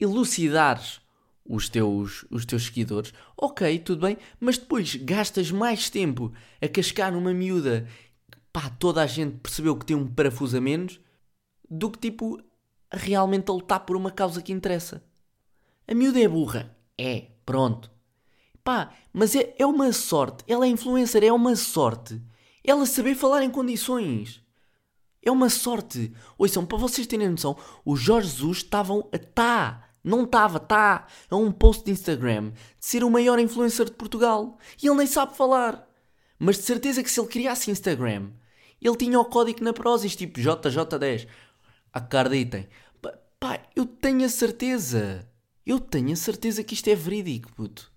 elucidares 0.00 1.00
os 1.44 1.68
teus, 1.68 2.26
os 2.30 2.44
teus 2.44 2.64
seguidores, 2.64 3.14
ok, 3.36 3.78
tudo 3.78 4.06
bem, 4.06 4.18
mas 4.40 4.58
depois 4.58 4.96
gastas 4.96 5.50
mais 5.50 5.88
tempo 5.88 6.32
a 6.60 6.68
cascar 6.68 7.12
numa 7.12 7.32
miúda 7.32 7.86
pá, 8.52 8.68
toda 8.70 9.02
a 9.02 9.06
gente 9.06 9.38
percebeu 9.38 9.76
que 9.76 9.86
tem 9.86 9.96
um 9.96 10.06
parafuso 10.06 10.56
a 10.56 10.60
menos 10.60 11.00
do 11.70 11.90
que 11.90 11.98
tipo 11.98 12.42
realmente 12.90 13.50
a 13.50 13.54
lutar 13.54 13.80
por 13.86 13.96
uma 13.96 14.10
causa 14.10 14.42
que 14.42 14.52
interessa. 14.52 15.04
A 15.86 15.94
miúda 15.94 16.20
é 16.20 16.28
burra. 16.28 16.76
É, 16.96 17.28
pronto. 17.44 17.90
Pá, 18.64 18.92
mas 19.12 19.34
é, 19.34 19.54
é 19.58 19.66
uma 19.66 19.92
sorte. 19.92 20.44
Ela 20.46 20.66
é 20.66 20.68
influencer, 20.68 21.22
é 21.22 21.32
uma 21.32 21.54
sorte. 21.54 22.20
Ela 22.64 22.84
saber 22.84 23.14
falar 23.14 23.42
em 23.42 23.50
condições. 23.50 24.42
É 25.28 25.30
uma 25.30 25.50
sorte. 25.50 26.10
Ouçam, 26.38 26.64
para 26.64 26.78
vocês 26.78 27.06
terem 27.06 27.28
noção, 27.28 27.54
o 27.84 27.94
Jorge 27.94 28.30
Jesus 28.30 28.58
estavam. 28.58 29.02
Tá! 29.34 29.90
Não 30.02 30.24
estava, 30.24 30.58
tá! 30.58 31.06
A 31.28 31.36
um 31.36 31.52
post 31.52 31.84
de 31.84 31.90
Instagram 31.90 32.52
de 32.52 32.56
ser 32.86 33.04
o 33.04 33.10
maior 33.10 33.38
influencer 33.38 33.84
de 33.84 33.92
Portugal. 33.92 34.56
E 34.82 34.86
ele 34.86 34.96
nem 34.96 35.06
sabe 35.06 35.36
falar. 35.36 35.86
Mas 36.38 36.56
de 36.56 36.62
certeza 36.62 37.02
que 37.02 37.10
se 37.10 37.20
ele 37.20 37.28
criasse 37.28 37.70
Instagram, 37.70 38.30
ele 38.80 38.96
tinha 38.96 39.20
o 39.20 39.24
código 39.26 39.62
na 39.62 39.74
Prozis, 39.74 40.16
tipo 40.16 40.40
JJ10. 40.40 41.28
Acreditem. 41.92 42.66
Pá, 43.38 43.60
eu 43.76 43.84
tenho 43.84 44.24
a 44.24 44.30
certeza. 44.30 45.28
Eu 45.66 45.78
tenho 45.78 46.14
a 46.14 46.16
certeza 46.16 46.64
que 46.64 46.72
isto 46.72 46.88
é 46.88 46.94
verídico, 46.94 47.52
puto. 47.52 47.92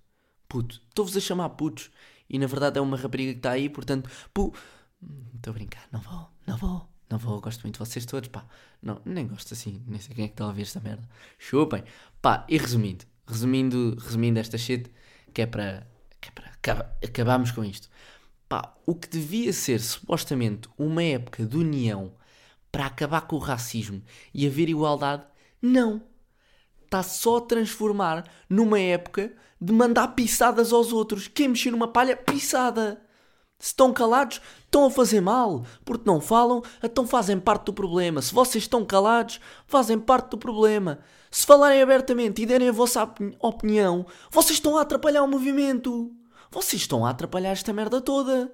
Puto, 0.50 0.82
estou-vos 0.90 1.16
a 1.16 1.22
chamar 1.22 1.52
putos. 1.52 1.92
E 2.30 2.38
na 2.38 2.46
verdade 2.46 2.78
é 2.78 2.82
uma 2.82 2.98
rapariga 2.98 3.32
que 3.32 3.40
está 3.40 3.52
aí, 3.52 3.70
portanto. 3.70 4.10
Pu... 4.34 4.54
Estou 5.34 5.52
a 5.52 5.54
brincar, 5.54 5.88
não 5.94 6.02
vou, 6.02 6.28
não 6.46 6.58
vou. 6.58 6.91
Não 7.12 7.20
vou, 7.20 7.42
gosto 7.42 7.64
muito 7.64 7.74
de 7.74 7.80
vocês 7.80 8.06
todos, 8.06 8.30
pá. 8.30 8.46
Não, 8.82 9.02
nem 9.04 9.28
gosto 9.28 9.54
assim, 9.54 9.84
nem 9.86 10.00
sei 10.00 10.16
quem 10.16 10.26
é 10.26 10.28
que 10.30 10.34
está 10.34 10.46
a 10.46 10.48
ouvir 10.48 10.62
esta 10.62 10.80
merda. 10.80 11.08
Chupem. 11.38 11.84
Pá, 12.22 12.46
e 12.48 12.58
resumindo, 12.58 13.06
resumindo, 13.28 13.98
resumindo 14.00 14.40
esta 14.40 14.58
shit, 14.58 14.90
que 15.34 15.42
é 15.42 15.46
para, 15.46 15.86
que 16.22 16.30
é 16.30 16.32
para 16.32 16.48
acaba, 16.48 16.98
acabarmos 17.04 17.52
com 17.52 17.66
isto. 17.66 17.90
Pá, 18.48 18.74
o 18.86 18.96
que 18.96 19.10
devia 19.10 19.52
ser 19.52 19.82
supostamente 19.82 20.70
uma 20.78 21.04
época 21.04 21.46
de 21.46 21.58
união 21.58 22.14
para 22.72 22.86
acabar 22.86 23.22
com 23.22 23.36
o 23.36 23.40
racismo 23.40 24.02
e 24.34 24.48
haver 24.48 24.70
igualdade, 24.70 25.24
não. 25.62 26.02
Está 26.86 27.04
só 27.04 27.38
a 27.38 27.42
transformar 27.42 28.26
numa 28.50 28.80
época 28.80 29.34
de 29.60 29.74
mandar 29.74 30.10
pisadas 30.10 30.72
aos 30.72 30.94
outros. 30.94 31.28
Quem 31.28 31.50
mexer 31.50 31.72
numa 31.72 31.88
palha, 31.90 32.16
pisada. 32.16 33.02
Se 33.62 33.68
estão 33.68 33.94
calados, 33.94 34.42
estão 34.66 34.86
a 34.86 34.90
fazer 34.90 35.22
mal. 35.22 35.64
Porque 35.86 36.10
não 36.10 36.20
falam, 36.20 36.64
então 36.82 37.06
fazem 37.06 37.40
parte 37.40 37.66
do 37.66 37.74
problema. 37.74 38.20
Se 38.20 38.34
vocês 38.34 38.64
estão 38.64 38.84
calados, 38.84 39.40
fazem 39.68 40.00
parte 40.00 40.32
do 40.32 40.38
problema. 40.38 40.98
Se 41.30 41.46
falarem 41.46 41.80
abertamente 41.80 42.42
e 42.42 42.46
derem 42.48 42.70
a 42.70 42.72
vossa 42.72 43.04
opinião, 43.40 44.08
vocês 44.32 44.58
estão 44.58 44.76
a 44.76 44.82
atrapalhar 44.82 45.22
o 45.22 45.28
movimento. 45.28 46.12
Vocês 46.50 46.82
estão 46.82 47.06
a 47.06 47.12
atrapalhar 47.12 47.52
esta 47.52 47.72
merda 47.72 48.02
toda. 48.02 48.52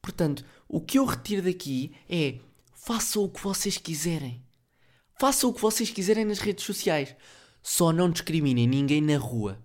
Portanto, 0.00 0.44
o 0.68 0.80
que 0.80 1.00
eu 1.00 1.04
retiro 1.04 1.42
daqui 1.42 1.92
é: 2.08 2.38
façam 2.72 3.24
o 3.24 3.28
que 3.28 3.42
vocês 3.42 3.76
quiserem. 3.76 4.44
Façam 5.18 5.50
o 5.50 5.52
que 5.52 5.60
vocês 5.60 5.90
quiserem 5.90 6.24
nas 6.24 6.38
redes 6.38 6.64
sociais. 6.64 7.16
Só 7.60 7.92
não 7.92 8.08
discriminem 8.08 8.68
ninguém 8.68 9.00
na 9.00 9.18
rua. 9.18 9.58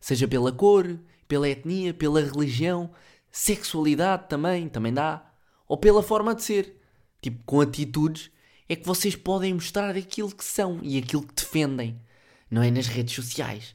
Seja 0.00 0.26
pela 0.26 0.50
cor, 0.50 0.98
pela 1.28 1.48
etnia, 1.48 1.94
pela 1.94 2.20
religião 2.20 2.90
sexualidade 3.34 4.28
também, 4.28 4.68
também 4.68 4.94
dá, 4.94 5.28
ou 5.66 5.76
pela 5.76 6.04
forma 6.04 6.36
de 6.36 6.44
ser, 6.44 6.80
tipo 7.20 7.42
com 7.44 7.60
atitudes, 7.60 8.30
é 8.68 8.76
que 8.76 8.86
vocês 8.86 9.16
podem 9.16 9.52
mostrar 9.52 9.96
aquilo 9.96 10.30
que 10.30 10.44
são 10.44 10.78
e 10.84 10.96
aquilo 10.96 11.26
que 11.26 11.34
defendem, 11.34 12.00
não 12.48 12.62
é 12.62 12.70
nas 12.70 12.86
redes 12.86 13.12
sociais. 13.12 13.74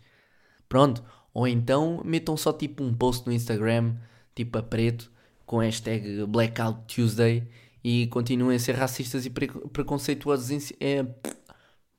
Pronto, 0.70 1.04
ou 1.34 1.46
então 1.46 2.02
metam 2.06 2.38
só 2.38 2.54
tipo 2.54 2.82
um 2.82 2.94
post 2.94 3.28
no 3.28 3.34
Instagram, 3.34 3.98
tipo 4.34 4.58
a 4.58 4.64
preto, 4.64 5.12
com 5.46 5.58
hashtag 5.58 6.26
Blackout 6.26 6.96
Tuesday 6.96 7.46
e 7.84 8.08
continuem 8.08 8.56
a 8.56 8.60
ser 8.60 8.76
racistas 8.76 9.26
e 9.26 9.30
pre 9.30 9.48
preconceituosos 9.48 10.52
em, 10.52 10.60
é, 10.80 11.06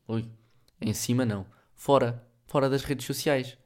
oi, 0.09 0.27
em 0.81 0.95
cima 0.95 1.27
não, 1.27 1.45
fora, 1.75 2.27
fora 2.47 2.71
das 2.71 2.85
redes 2.85 3.05
sociais. 3.05 3.59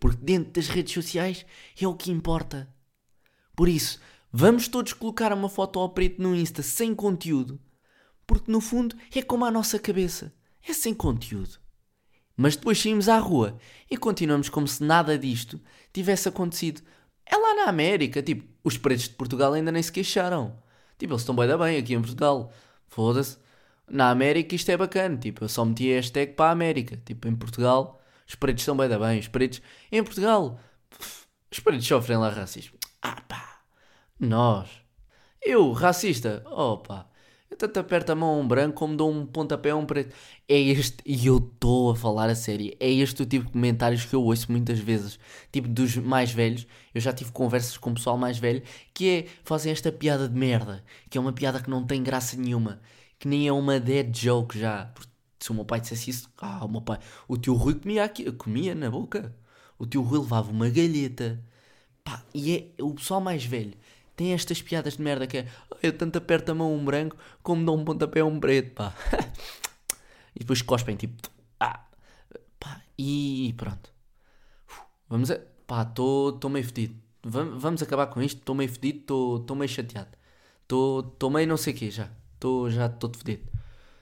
Porque 0.00 0.18
dentro 0.20 0.50
das 0.50 0.66
redes 0.66 0.92
sociais 0.92 1.46
é 1.80 1.86
o 1.86 1.94
que 1.94 2.10
importa. 2.10 2.74
Por 3.56 3.68
isso, 3.68 3.98
vamos 4.30 4.68
todos 4.68 4.92
colocar 4.92 5.32
uma 5.32 5.48
foto 5.48 5.78
ao 5.78 5.88
preto 5.88 6.20
no 6.20 6.34
Insta 6.34 6.62
sem 6.62 6.94
conteúdo, 6.94 7.58
porque 8.26 8.52
no 8.52 8.60
fundo 8.60 8.94
é 9.14 9.22
como 9.22 9.46
a 9.46 9.50
nossa 9.50 9.78
cabeça, 9.78 10.34
é 10.68 10.74
sem 10.74 10.92
conteúdo. 10.92 11.58
Mas 12.36 12.54
depois 12.54 12.78
saímos 12.78 13.08
à 13.08 13.18
rua 13.18 13.56
e 13.90 13.96
continuamos 13.96 14.50
como 14.50 14.68
se 14.68 14.84
nada 14.84 15.18
disto 15.18 15.58
tivesse 15.90 16.28
acontecido. 16.28 16.82
É 17.24 17.34
lá 17.34 17.54
na 17.54 17.64
América, 17.64 18.22
tipo, 18.22 18.46
os 18.62 18.76
pretos 18.76 19.04
de 19.04 19.14
Portugal 19.14 19.54
ainda 19.54 19.72
nem 19.72 19.82
se 19.82 19.90
queixaram. 19.90 20.62
Tipo, 20.98 21.14
eles 21.14 21.22
estão 21.22 21.34
bem 21.34 21.48
da 21.48 21.56
bem 21.56 21.78
aqui 21.78 21.94
em 21.94 22.00
Portugal. 22.00 22.52
Foda-se. 22.88 23.38
Na 23.88 24.10
América 24.10 24.54
isto 24.54 24.68
é 24.70 24.76
bacana, 24.76 25.16
tipo, 25.16 25.44
eu 25.44 25.48
só 25.48 25.64
meti 25.64 25.90
a 25.92 25.96
hashtag 25.96 26.34
para 26.34 26.50
a 26.50 26.52
América. 26.52 27.00
Tipo, 27.06 27.26
em 27.26 27.34
Portugal, 27.34 28.02
os 28.28 28.34
pretos 28.34 28.62
estão 28.62 28.76
bem 28.76 28.88
da 28.88 28.98
bem. 28.98 29.18
Os 29.18 29.28
pretos, 29.28 29.62
em 29.90 30.02
Portugal, 30.04 30.60
os 31.50 31.60
pretos 31.60 31.86
sofrem 31.86 32.18
lá 32.18 32.28
racismo. 32.28 32.76
Ah 33.06 33.60
nós. 34.18 34.68
Eu, 35.42 35.70
racista, 35.72 36.42
opa. 36.46 37.08
Eu 37.48 37.56
tanto 37.56 37.78
aperto 37.78 38.10
a 38.10 38.14
mão 38.16 38.30
a 38.30 38.38
um 38.38 38.48
branco 38.48 38.74
como 38.76 38.96
dou 38.96 39.10
um 39.12 39.24
pontapé 39.24 39.70
a 39.70 39.76
um 39.76 39.86
preto. 39.86 40.14
É 40.48 40.58
este, 40.58 40.96
e 41.06 41.26
eu 41.26 41.36
estou 41.38 41.90
a 41.92 41.96
falar 41.96 42.28
a 42.28 42.34
sério, 42.34 42.74
é 42.80 42.90
este 42.90 43.22
o 43.22 43.26
tipo 43.26 43.46
de 43.46 43.52
comentários 43.52 44.04
que 44.04 44.14
eu 44.14 44.22
ouço 44.24 44.50
muitas 44.50 44.80
vezes. 44.80 45.18
Tipo 45.52 45.68
dos 45.68 45.96
mais 45.96 46.32
velhos, 46.32 46.66
eu 46.94 47.00
já 47.00 47.12
tive 47.12 47.30
conversas 47.30 47.76
com 47.76 47.90
o 47.90 47.94
pessoal 47.94 48.18
mais 48.18 48.38
velho, 48.38 48.62
que 48.92 49.08
é, 49.08 49.26
fazem 49.44 49.70
esta 49.70 49.92
piada 49.92 50.28
de 50.28 50.34
merda, 50.36 50.82
que 51.08 51.16
é 51.16 51.20
uma 51.20 51.32
piada 51.32 51.60
que 51.60 51.70
não 51.70 51.86
tem 51.86 52.02
graça 52.02 52.36
nenhuma, 52.36 52.80
que 53.18 53.28
nem 53.28 53.46
é 53.46 53.52
uma 53.52 53.78
dead 53.78 54.14
joke 54.16 54.58
já. 54.58 54.92
Se 55.38 55.50
o 55.52 55.54
meu 55.54 55.64
pai 55.64 55.80
dissesse 55.80 56.10
isso, 56.10 56.30
ah, 56.38 56.64
o 56.64 56.68
meu 56.68 56.80
pai, 56.80 56.98
o 57.28 57.36
tio 57.36 57.54
Rui 57.54 57.74
comia, 57.74 58.04
aqui, 58.04 58.30
comia 58.32 58.74
na 58.74 58.90
boca. 58.90 59.34
O 59.78 59.86
tio 59.86 60.02
Rui 60.02 60.18
levava 60.20 60.50
uma 60.50 60.68
galheta 60.68 61.40
Pá, 62.06 62.22
e 62.32 62.56
é 62.78 62.82
o 62.82 62.94
pessoal 62.94 63.20
mais 63.20 63.44
velho 63.44 63.74
tem 64.16 64.32
estas 64.32 64.62
piadas 64.62 64.96
de 64.96 65.02
merda 65.02 65.26
que 65.26 65.38
é 65.38 65.48
eu 65.82 65.92
tanto 65.96 66.16
aperto 66.16 66.50
a 66.50 66.54
mão 66.54 66.74
um 66.74 66.84
branco 66.84 67.16
como 67.42 67.64
dou 67.64 67.76
um 67.76 67.84
pontapé 67.84 68.20
a 68.20 68.24
um 68.24 68.40
preto, 68.40 68.74
pá. 68.74 68.94
e 70.34 70.40
depois 70.40 70.62
cospem, 70.62 70.96
tipo, 70.96 71.30
ah, 71.60 71.84
pá, 72.58 72.82
e 72.98 73.54
pronto. 73.58 73.92
Vamos 75.08 75.30
a. 75.30 75.38
Pá, 75.66 75.82
estou 75.82 76.48
meio 76.48 76.64
fedido. 76.64 76.96
Vamos, 77.22 77.60
vamos 77.60 77.82
acabar 77.82 78.06
com 78.06 78.22
isto. 78.22 78.38
Estou 78.38 78.54
meio 78.54 78.70
fedido, 78.70 79.38
estou 79.40 79.56
meio 79.56 79.68
chateado. 79.68 80.16
Estou 80.62 81.30
meio 81.30 81.46
não 81.46 81.56
sei 81.56 81.74
o 81.74 81.76
quê 81.76 81.90
já. 81.90 82.10
Estou 82.34 82.70
já 82.70 82.88
todo 82.88 83.18
fedido. 83.18 83.50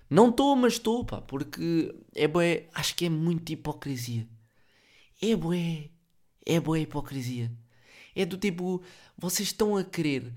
Não 0.08 0.30
estou, 0.30 0.54
mas 0.54 0.75
estou, 0.75 1.04
pá, 1.04 1.20
porque 1.20 1.94
é 2.14 2.28
bué. 2.28 2.68
Acho 2.75 2.94
que 2.94 3.06
é 3.06 3.08
muita 3.08 3.52
hipocrisia. 3.52 4.28
É 5.20 5.34
bué. 5.34 5.90
É 6.46 6.61
bué 6.61 6.80
hipocrisia. 6.80 7.50
É 8.14 8.25
do 8.25 8.37
tipo, 8.37 8.83
vocês 9.16 9.49
estão 9.49 9.76
a 9.76 9.85
querer 9.85 10.33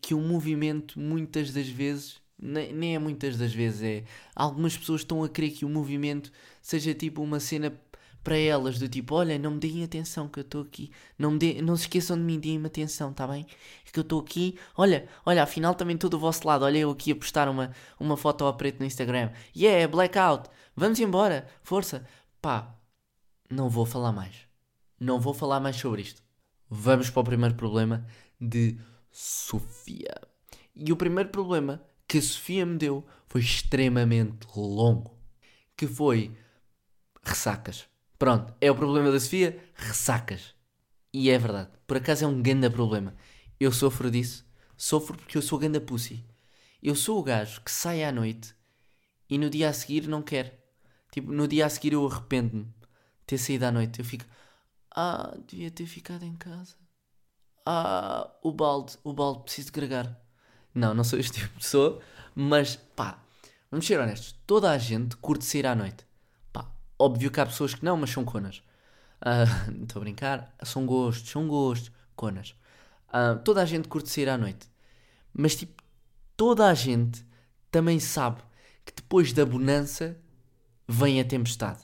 que 0.00 0.14
o 0.14 0.20
movimento, 0.20 0.98
muitas 0.98 1.52
das 1.52 1.68
vezes, 1.68 2.20
nem, 2.38 2.94
é 2.94 2.98
muitas 2.98 3.36
das 3.36 3.54
vezes, 3.54 3.82
é. 3.82 4.04
Algumas 4.34 4.76
pessoas 4.76 5.02
estão 5.02 5.22
a 5.22 5.28
querer 5.28 5.50
que 5.50 5.64
o 5.64 5.68
movimento 5.68 6.32
seja 6.60 6.94
tipo 6.94 7.22
uma 7.22 7.38
cena 7.40 7.72
para 8.22 8.36
elas, 8.36 8.78
do 8.78 8.88
tipo, 8.88 9.14
olha, 9.16 9.38
não 9.38 9.52
me 9.52 9.58
deem 9.58 9.82
atenção 9.82 10.28
que 10.28 10.38
eu 10.38 10.42
estou 10.42 10.62
aqui, 10.62 10.90
não, 11.18 11.32
me 11.32 11.38
de... 11.38 11.62
não 11.62 11.76
se 11.76 11.82
esqueçam 11.82 12.16
de 12.16 12.22
mim, 12.22 12.38
deem-me 12.38 12.66
atenção, 12.66 13.12
tá 13.12 13.26
bem? 13.26 13.46
É 13.86 13.90
que 13.90 13.98
eu 13.98 14.02
estou 14.02 14.20
aqui, 14.20 14.58
olha, 14.76 15.08
olha, 15.26 15.42
afinal 15.42 15.74
também 15.74 15.96
estou 15.96 16.08
do 16.08 16.18
vosso 16.18 16.46
lado, 16.46 16.64
olha 16.64 16.78
eu 16.78 16.90
aqui 16.90 17.12
a 17.12 17.16
postar 17.16 17.48
uma, 17.48 17.72
uma 17.98 18.16
foto 18.16 18.44
ao 18.44 18.54
preto 18.56 18.78
no 18.80 18.86
Instagram, 18.86 19.32
yeah, 19.56 19.88
blackout, 19.88 20.48
vamos 20.76 21.00
embora, 21.00 21.48
força, 21.62 22.06
pá, 22.40 22.76
não 23.50 23.68
vou 23.68 23.84
falar 23.84 24.12
mais, 24.12 24.34
não 25.00 25.20
vou 25.20 25.34
falar 25.34 25.60
mais 25.60 25.76
sobre 25.76 26.02
isto. 26.02 26.21
Vamos 26.74 27.10
para 27.10 27.20
o 27.20 27.24
primeiro 27.24 27.54
problema 27.54 28.06
de 28.40 28.78
Sofia. 29.10 30.14
E 30.74 30.90
o 30.90 30.96
primeiro 30.96 31.28
problema 31.28 31.84
que 32.08 32.16
a 32.16 32.22
Sofia 32.22 32.64
me 32.64 32.78
deu 32.78 33.06
foi 33.26 33.42
extremamente 33.42 34.46
longo, 34.56 35.14
que 35.76 35.86
foi 35.86 36.34
ressacas. 37.22 37.86
Pronto, 38.18 38.54
é 38.58 38.70
o 38.70 38.74
problema 38.74 39.12
da 39.12 39.20
Sofia, 39.20 39.62
ressacas. 39.74 40.54
E 41.12 41.28
é 41.28 41.36
verdade. 41.36 41.68
Por 41.86 41.98
acaso 41.98 42.24
é 42.24 42.26
um 42.26 42.40
grande 42.40 42.70
problema. 42.70 43.14
Eu 43.60 43.70
sofro 43.70 44.10
disso. 44.10 44.42
Sofro 44.74 45.14
porque 45.14 45.36
eu 45.36 45.42
sou 45.42 45.58
ganda 45.58 45.78
pussy. 45.78 46.24
Eu 46.82 46.94
sou 46.94 47.18
o 47.18 47.22
gajo 47.22 47.60
que 47.60 47.70
sai 47.70 48.02
à 48.02 48.10
noite 48.10 48.54
e 49.28 49.36
no 49.36 49.50
dia 49.50 49.68
a 49.68 49.74
seguir 49.74 50.08
não 50.08 50.22
quer. 50.22 50.58
Tipo, 51.12 51.30
no 51.32 51.46
dia 51.46 51.66
a 51.66 51.68
seguir 51.68 51.92
eu 51.92 52.06
arrependo-me 52.06 52.64
de 52.64 52.70
ter 53.26 53.36
saído 53.36 53.66
à 53.66 53.70
noite. 53.70 53.98
Eu 53.98 54.06
fico, 54.06 54.24
ah, 54.94 55.36
devia 55.46 55.70
ter 55.70 55.86
ficado 55.86 56.24
em 56.24 56.34
casa. 56.34 56.76
Ah, 57.66 58.30
o 58.42 58.52
balde, 58.52 58.98
o 59.04 59.12
balde, 59.12 59.44
preciso 59.44 59.66
de 59.68 59.72
gregar. 59.72 60.20
Não, 60.74 60.94
não 60.94 61.04
sou 61.04 61.18
este 61.18 61.32
tipo 61.40 61.48
de 61.54 61.60
pessoa, 61.60 62.00
mas 62.34 62.76
pá, 62.76 63.18
vamos 63.70 63.86
ser 63.86 64.00
honestos. 64.00 64.34
Toda 64.46 64.70
a 64.70 64.78
gente 64.78 65.16
curte 65.16 65.44
sair 65.44 65.66
à 65.66 65.74
noite. 65.74 66.04
Óbvio 67.02 67.32
que 67.32 67.40
há 67.40 67.46
pessoas 67.46 67.74
que 67.74 67.84
não, 67.84 67.96
mas 67.96 68.10
são 68.10 68.24
conas. 68.24 68.62
Ah, 69.20 69.42
estou 69.82 69.98
a 69.98 70.04
brincar. 70.04 70.54
São 70.62 70.86
gostos, 70.86 71.28
são 71.28 71.48
gostos. 71.48 71.90
Conas. 72.14 72.54
Uh, 73.08 73.42
toda 73.42 73.60
a 73.60 73.64
gente 73.64 73.88
curte 73.88 74.08
sair 74.08 74.28
à 74.28 74.38
noite. 74.38 74.70
Mas, 75.34 75.56
tipo, 75.56 75.82
toda 76.36 76.68
a 76.68 76.74
gente 76.74 77.26
também 77.72 77.98
sabe 77.98 78.40
que 78.84 78.92
depois 78.94 79.32
da 79.32 79.44
bonança 79.44 80.16
vem 80.86 81.20
a 81.20 81.24
tempestade. 81.24 81.80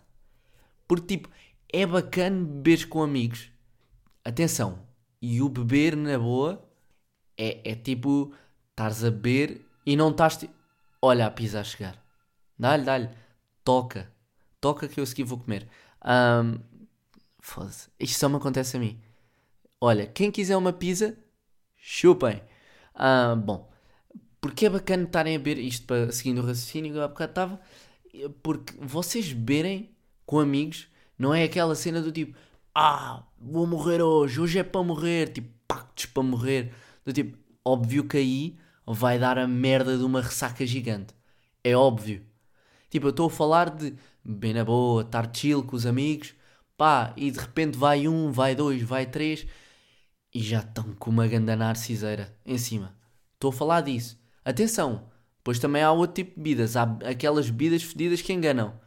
Porque, 0.87 1.17
tipo, 1.17 1.29
é 1.73 1.87
bacana 1.87 2.45
beber 2.45 2.89
com 2.89 3.03
amigos. 3.03 3.51
Atenção. 4.25 4.87
E 5.21 5.43
o 5.43 5.49
beber 5.49 5.97
na 5.97 6.19
boa 6.19 6.63
é, 7.37 7.73
é 7.73 7.75
tipo, 7.75 8.33
estás 8.71 9.05
a 9.05 9.11
beber 9.11 9.67
e 9.85 9.97
não 9.97 10.11
estás. 10.11 10.37
Tipo, 10.37 10.55
olha 11.03 11.27
a 11.27 11.31
pizza 11.31 11.61
a 11.61 11.65
chegar. 11.65 12.03
Dá-lhe, 12.59 12.85
dá-lhe. 12.85 13.09
Toca 13.65 14.11
toca 14.61 14.89
que 14.89 15.01
eu 15.01 15.05
a 15.05 15.07
seguir 15.07 15.25
vou 15.25 15.39
comer. 15.39 15.69
Um, 16.05 16.59
Foda-se. 17.41 17.89
Isto 17.99 18.19
só 18.19 18.29
me 18.29 18.37
acontece 18.37 18.77
a 18.77 18.81
mim. 18.81 19.01
Olha, 19.81 20.07
quem 20.07 20.31
quiser 20.31 20.57
uma 20.57 20.73
pizza, 20.73 21.17
chupem. 21.77 22.43
Uh, 22.95 23.37
bom, 23.37 23.71
porque 24.41 24.67
é 24.67 24.71
bacana 24.71 25.05
estarem 25.05 25.37
a 25.37 25.39
beber, 25.39 25.59
isto 25.59 25.87
para 25.87 26.11
seguindo 26.13 26.39
o 26.39 26.47
raciocínio 26.47 26.93
que 26.93 26.99
eu 26.99 27.03
há 27.03 27.09
bocado 27.09 27.31
estava, 27.31 27.61
porque 28.43 28.75
vocês 28.81 29.33
beberem 29.33 29.91
com 30.27 30.41
amigos 30.41 30.89
não 31.19 31.35
é 31.35 31.45
aquela 31.45 31.75
cena 31.75 32.01
do 32.01 32.13
tipo, 32.13 32.37
ah, 32.75 33.25
vou 33.39 33.67
morrer 33.67 34.01
hoje, 34.03 34.41
hoje 34.41 34.59
é 34.59 34.63
para 34.63 34.83
morrer, 34.83 35.33
tipo, 35.33 35.49
pactos 35.67 36.07
para 36.07 36.23
morrer. 36.23 36.73
Do 37.05 37.13
tipo, 37.13 37.37
óbvio 37.65 38.05
que 38.05 38.17
aí 38.17 38.59
vai 38.87 39.19
dar 39.19 39.39
a 39.39 39.49
merda 39.49 39.99
de 39.99 40.05
uma 40.05 40.23
ressaca 40.23 40.65
gigante. 40.67 41.15
É 41.65 41.77
óbvio. 41.77 42.25
Tipo, 42.91 43.07
eu 43.09 43.11
estou 43.11 43.27
a 43.27 43.31
falar 43.31 43.71
de 43.71 43.95
bem 44.25 44.53
na 44.55 44.65
boa, 44.65 45.03
estar 45.03 45.31
chill 45.35 45.63
com 45.65 45.77
os 45.77 45.87
amigos, 45.87 46.35
pá, 46.77 47.13
e 47.17 47.31
de 47.31 47.39
repente 47.39 47.77
vai 47.77 48.07
um, 48.07 48.31
vai 48.31 48.55
dois, 48.55 48.83
vai 48.83 49.07
três, 49.07 49.47
e 50.35 50.41
já 50.41 50.61
estão 50.61 50.95
com 50.95 51.11
uma 51.11 51.27
ganda 51.27 51.57
narciseira 51.57 52.37
em 52.45 52.59
cima. 52.59 52.95
Estou 53.35 53.51
a 53.51 53.53
falar 53.53 53.81
disso. 53.83 54.19
Atenção, 54.45 55.09
pois 55.43 55.59
também 55.59 55.83
há 55.83 55.93
outro 55.93 56.15
tipo 56.15 56.31
de 56.31 56.37
bebidas, 56.37 56.77
há 56.77 56.85
aquelas 57.05 57.51
bebidas 57.51 57.83
fedidas 57.83 58.23
que 58.23 58.33
enganam, 58.33 58.79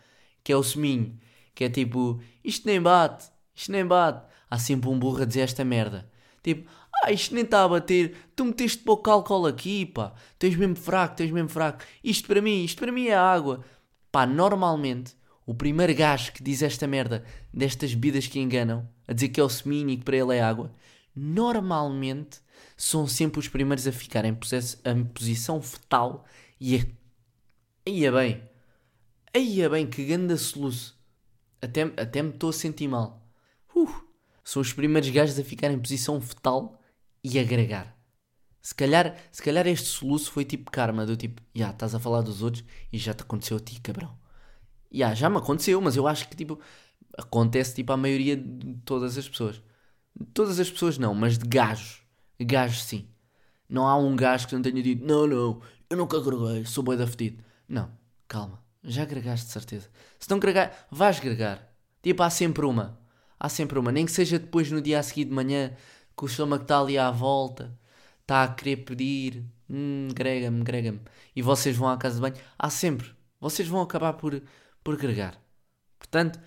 que 0.43 0.51
é 0.51 0.55
o 0.55 0.63
seminho, 0.63 1.19
que 1.53 1.63
é 1.63 1.69
tipo, 1.69 2.21
isto 2.43 2.67
nem 2.67 2.81
bate, 2.81 3.25
isto 3.53 3.71
nem 3.71 3.85
bate. 3.85 4.29
Há 4.49 4.57
sempre 4.59 4.89
um 4.89 4.99
burro 4.99 5.21
a 5.21 5.25
dizer 5.25 5.41
esta 5.41 5.63
merda. 5.63 6.09
Tipo, 6.43 6.69
ah, 7.03 7.11
isto 7.11 7.33
nem 7.33 7.43
está 7.43 7.63
a 7.63 7.67
bater, 7.67 8.15
tu 8.35 8.45
meteste 8.45 8.79
pouco 8.79 9.09
álcool 9.09 9.45
aqui, 9.45 9.85
pá, 9.85 10.13
tens 10.37 10.55
mesmo 10.55 10.75
fraco, 10.75 11.15
tens 11.15 11.31
mesmo 11.31 11.49
fraco. 11.49 11.83
Isto 12.03 12.27
para 12.27 12.41
mim, 12.41 12.63
isto 12.63 12.79
para 12.79 12.91
mim 12.91 13.07
é 13.07 13.15
água. 13.15 13.63
Pá, 14.11 14.25
normalmente 14.25 15.15
o 15.45 15.53
primeiro 15.53 15.93
gajo 15.95 16.31
que 16.31 16.43
diz 16.43 16.61
esta 16.61 16.87
merda 16.87 17.23
destas 17.53 17.93
bebidas 17.93 18.27
que 18.27 18.39
enganam, 18.39 18.87
a 19.07 19.13
dizer 19.13 19.29
que 19.29 19.39
é 19.39 19.43
o 19.43 19.49
seminho 19.49 19.89
e 19.89 19.97
que 19.97 20.03
para 20.03 20.17
ele 20.17 20.35
é 20.35 20.41
água, 20.41 20.71
normalmente 21.15 22.39
são 22.77 23.05
sempre 23.07 23.39
os 23.39 23.47
primeiros 23.47 23.87
a 23.87 23.91
ficar 23.91 24.25
em, 24.25 24.37
em 24.85 25.03
posição 25.05 25.61
fetal 25.61 26.25
e. 26.59 26.85
Aí 27.85 28.05
é 28.05 28.11
bem. 28.11 28.43
É 29.33 29.69
bem, 29.69 29.87
que 29.87 30.05
ganda 30.05 30.37
soluço. 30.37 31.00
Até, 31.61 31.81
até 31.81 32.21
me 32.21 32.31
estou 32.31 32.49
a 32.49 32.53
sentir 32.53 32.87
mal. 32.87 33.25
Uh, 33.75 33.89
são 34.43 34.61
os 34.61 34.73
primeiros 34.73 35.09
gajos 35.09 35.37
a 35.39 35.43
ficar 35.43 35.71
em 35.71 35.79
posição 35.79 36.19
fetal 36.19 36.81
e 37.23 37.39
agregar. 37.39 37.95
Se 38.61 38.75
calhar, 38.75 39.15
se 39.31 39.41
calhar 39.41 39.65
este 39.67 39.87
soluço 39.87 40.31
foi 40.31 40.45
tipo 40.45 40.69
karma, 40.71 41.05
do 41.05 41.17
tipo, 41.17 41.41
já 41.53 41.59
yeah, 41.59 41.73
estás 41.73 41.95
a 41.95 41.99
falar 41.99 42.21
dos 42.21 42.43
outros 42.43 42.63
e 42.91 42.97
já 42.97 43.13
te 43.13 43.23
aconteceu 43.23 43.57
a 43.57 43.59
ti, 43.59 43.79
cabrão. 43.81 44.15
Yeah, 44.93 45.15
já 45.15 45.29
me 45.29 45.37
aconteceu, 45.37 45.79
mas 45.81 45.95
eu 45.95 46.07
acho 46.07 46.27
que 46.29 46.35
tipo 46.35 46.59
acontece 47.17 47.75
tipo 47.75 47.91
à 47.91 47.97
maioria 47.97 48.35
de 48.37 48.75
todas 48.85 49.17
as 49.17 49.27
pessoas. 49.27 49.61
Todas 50.33 50.59
as 50.59 50.69
pessoas 50.69 50.97
não, 50.97 51.15
mas 51.15 51.37
de 51.37 51.47
gajos. 51.47 52.03
Gajos 52.39 52.83
sim. 52.83 53.07
Não 53.69 53.87
há 53.87 53.97
um 53.97 54.15
gajo 54.15 54.47
que 54.47 54.55
não 54.55 54.61
tenha 54.61 54.83
dito, 54.83 55.05
não, 55.05 55.25
não, 55.25 55.61
eu 55.89 55.97
nunca 55.97 56.17
agreguei, 56.17 56.65
sou 56.65 56.83
boi 56.83 56.97
da 56.97 57.07
fedido. 57.07 57.43
Não, 57.67 57.89
calma, 58.27 58.61
já 58.83 59.03
agregaste 59.03 59.47
de 59.47 59.51
certeza. 59.51 59.89
Se 60.19 60.29
não 60.29 60.37
agregar, 60.37 60.87
vais 60.91 61.17
agregar. 61.17 61.67
Tipo, 62.01 62.23
há 62.23 62.29
sempre 62.29 62.65
uma. 62.65 62.99
Há 63.39 63.49
sempre 63.49 63.79
uma. 63.79 63.91
Nem 63.91 64.05
que 64.05 64.11
seja 64.11 64.39
depois 64.39 64.71
no 64.71 64.81
dia 64.81 64.99
a 64.99 65.03
seguir 65.03 65.25
de 65.25 65.33
manhã, 65.33 65.75
que 66.17 66.23
o 66.23 66.27
estômago 66.27 66.63
está 66.63 66.79
ali 66.79 66.97
à 66.97 67.11
volta, 67.11 67.77
está 68.21 68.43
a 68.43 68.47
querer 68.53 68.77
pedir, 68.77 69.45
hum, 69.69 70.07
grega-me, 70.13 70.63
grega-me. 70.63 71.01
E 71.35 71.41
vocês 71.41 71.75
vão 71.75 71.89
à 71.89 71.97
casa 71.97 72.15
de 72.15 72.21
banho. 72.21 72.35
Há 72.57 72.69
sempre. 72.69 73.11
Vocês 73.39 73.67
vão 73.67 73.81
acabar 73.81 74.13
por 74.13 74.41
por 74.83 74.97
gregar. 74.97 75.39
Portanto, 75.97 76.39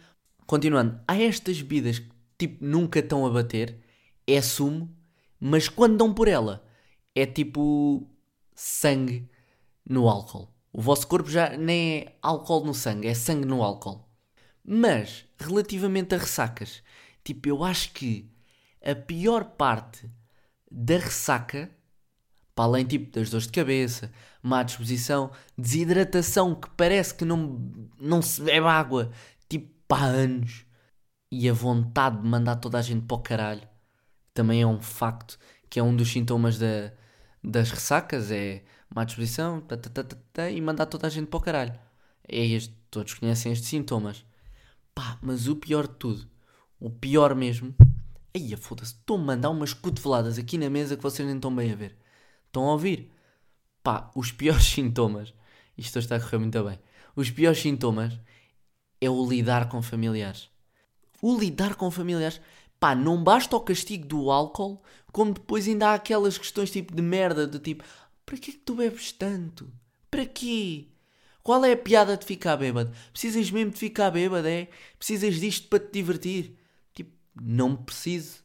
continuando, 0.47 1.01
há 1.07 1.17
estas 1.17 1.61
bebidas 1.61 1.99
que 1.99 2.11
tipo 2.39 2.65
nunca 2.65 2.99
estão 2.99 3.27
a 3.27 3.31
bater, 3.31 3.79
é 4.27 4.41
sumo, 4.43 4.95
mas 5.39 5.69
quando 5.69 5.97
dão 5.97 6.13
por 6.13 6.29
ela, 6.29 6.65
é 7.15 7.27
tipo 7.27 8.09
sangue 8.55 9.29
no 9.89 10.09
álcool. 10.09 10.54
O 10.77 10.83
vosso 10.83 11.07
corpo 11.07 11.31
já 11.31 11.57
nem 11.57 11.99
é 11.99 12.19
álcool 12.21 12.65
no 12.67 12.75
sangue, 12.75 13.07
é 13.07 13.15
sangue 13.15 13.47
no 13.47 13.63
álcool. 13.63 14.05
Mas, 14.65 15.25
relativamente 15.39 16.17
a 16.17 16.19
ressacas, 16.19 16.83
tipo, 17.23 17.49
eu 17.49 17.63
acho 17.63 17.93
que 17.93 18.29
a 18.85 18.93
pior 18.95 19.45
parte 19.45 20.11
da 20.69 20.99
ressaca 20.99 21.71
para 22.57 22.65
além 22.65 22.85
tipo 22.85 23.11
das 23.13 23.31
dores 23.31 23.47
de 23.47 23.53
cabeça, 23.53 24.11
má 24.43 24.63
disposição, 24.65 25.31
desidratação 25.57 26.55
que 26.55 26.69
parece 26.71 27.15
que 27.15 27.25
não, 27.25 27.73
não 28.01 28.21
se 28.21 28.43
bebe 28.43 28.67
água 28.67 29.11
tipo 29.49 29.73
há 29.91 30.05
anos 30.05 30.67
e 31.31 31.49
a 31.49 31.53
vontade 31.53 32.21
de 32.21 32.29
mandar 32.29 32.57
toda 32.57 32.79
a 32.79 32.83
gente 32.83 33.07
para 33.07 33.17
o 33.17 33.21
caralho 33.21 33.69
também 34.33 34.63
é 34.63 34.67
um 34.67 34.81
facto 34.81 35.39
que 35.71 35.79
é 35.79 35.83
um 35.83 35.95
dos 35.95 36.11
sintomas 36.11 36.59
da, 36.59 36.93
das 37.43 37.71
ressacas 37.71 38.31
é 38.33 38.65
má 38.95 39.05
disposição 39.05 39.61
tá, 39.61 39.77
tá, 39.77 40.05
tá, 40.33 40.51
e 40.51 40.61
mandar 40.61 40.87
toda 40.87 41.07
a 41.07 41.11
gente 41.11 41.27
para 41.27 41.39
o 41.39 41.43
caralho 41.43 41.79
é 42.29 42.45
este, 42.47 42.75
todos 42.91 43.15
conhecem 43.15 43.53
estes 43.53 43.69
sintomas 43.69 44.25
pá, 44.95 45.19
mas 45.23 45.49
o 45.49 45.57
pior 45.57 45.87
de 45.87 45.95
tudo 45.95 46.29
o 46.79 46.91
pior 46.91 47.35
mesmo 47.35 47.75
aí 48.35 48.57
foda-se, 48.57 48.93
estou 48.93 49.17
a 49.17 49.21
mandar 49.21 49.51
umas 49.51 49.73
cotoveladas 49.73 50.39
aqui 50.39 50.59
na 50.59 50.71
mesa 50.71 50.97
que 50.97 51.03
vocês 51.03 51.27
nem 51.27 51.37
estão 51.37 51.55
bem 51.55 51.73
a 51.73 51.77
ver 51.77 51.97
Estão 52.55 52.69
a 52.69 52.73
ouvir? 52.73 53.11
Pá, 53.83 54.13
os 54.15 54.31
piores 54.31 54.63
sintomas. 54.71 55.35
Isto 55.77 55.99
está 55.99 56.15
a 56.15 56.21
correr 56.21 56.39
muito 56.39 56.63
bem. 56.63 56.79
Os 57.17 57.29
piores 57.29 57.61
sintomas 57.61 58.17
é 59.01 59.11
o 59.11 59.29
lidar 59.29 59.69
com 59.69 59.83
familiares. 59.83 60.49
O 61.21 61.37
lidar 61.37 61.75
com 61.75 61.91
familiares. 61.91 62.41
Pá, 62.79 62.95
não 62.95 63.23
basta 63.23 63.57
o 63.57 63.61
castigo 63.61 64.07
do 64.07 64.31
álcool, 64.31 64.81
como 65.11 65.35
depois 65.35 65.67
ainda 65.67 65.89
há 65.89 65.95
aquelas 65.95 66.39
questões 66.39 66.71
tipo 66.71 66.95
de 66.95 67.03
merda, 67.03 67.45
do 67.45 67.59
tipo, 67.59 67.83
para 68.25 68.37
que 68.37 68.51
é 68.51 68.55
que 68.55 68.61
tu 68.61 68.75
bebes 68.75 69.13
tanto? 69.13 69.71
Para 70.11 70.27
quê? 70.27 70.89
Qual 71.43 71.65
é 71.65 71.73
a 71.73 71.77
piada 71.77 72.17
de 72.17 72.25
ficar 72.25 72.57
bêbado? 72.57 72.91
Precisas 73.13 73.51
mesmo 73.51 73.73
de 73.73 73.79
ficar 73.79 74.11
bêbado, 74.11 74.49
é? 74.49 74.69
Precisas 74.99 75.35
disto 75.37 75.69
para 75.69 75.79
te 75.79 75.93
divertir? 75.93 76.57
Tipo, 76.95 77.13
não 77.41 77.77
preciso. 77.77 78.39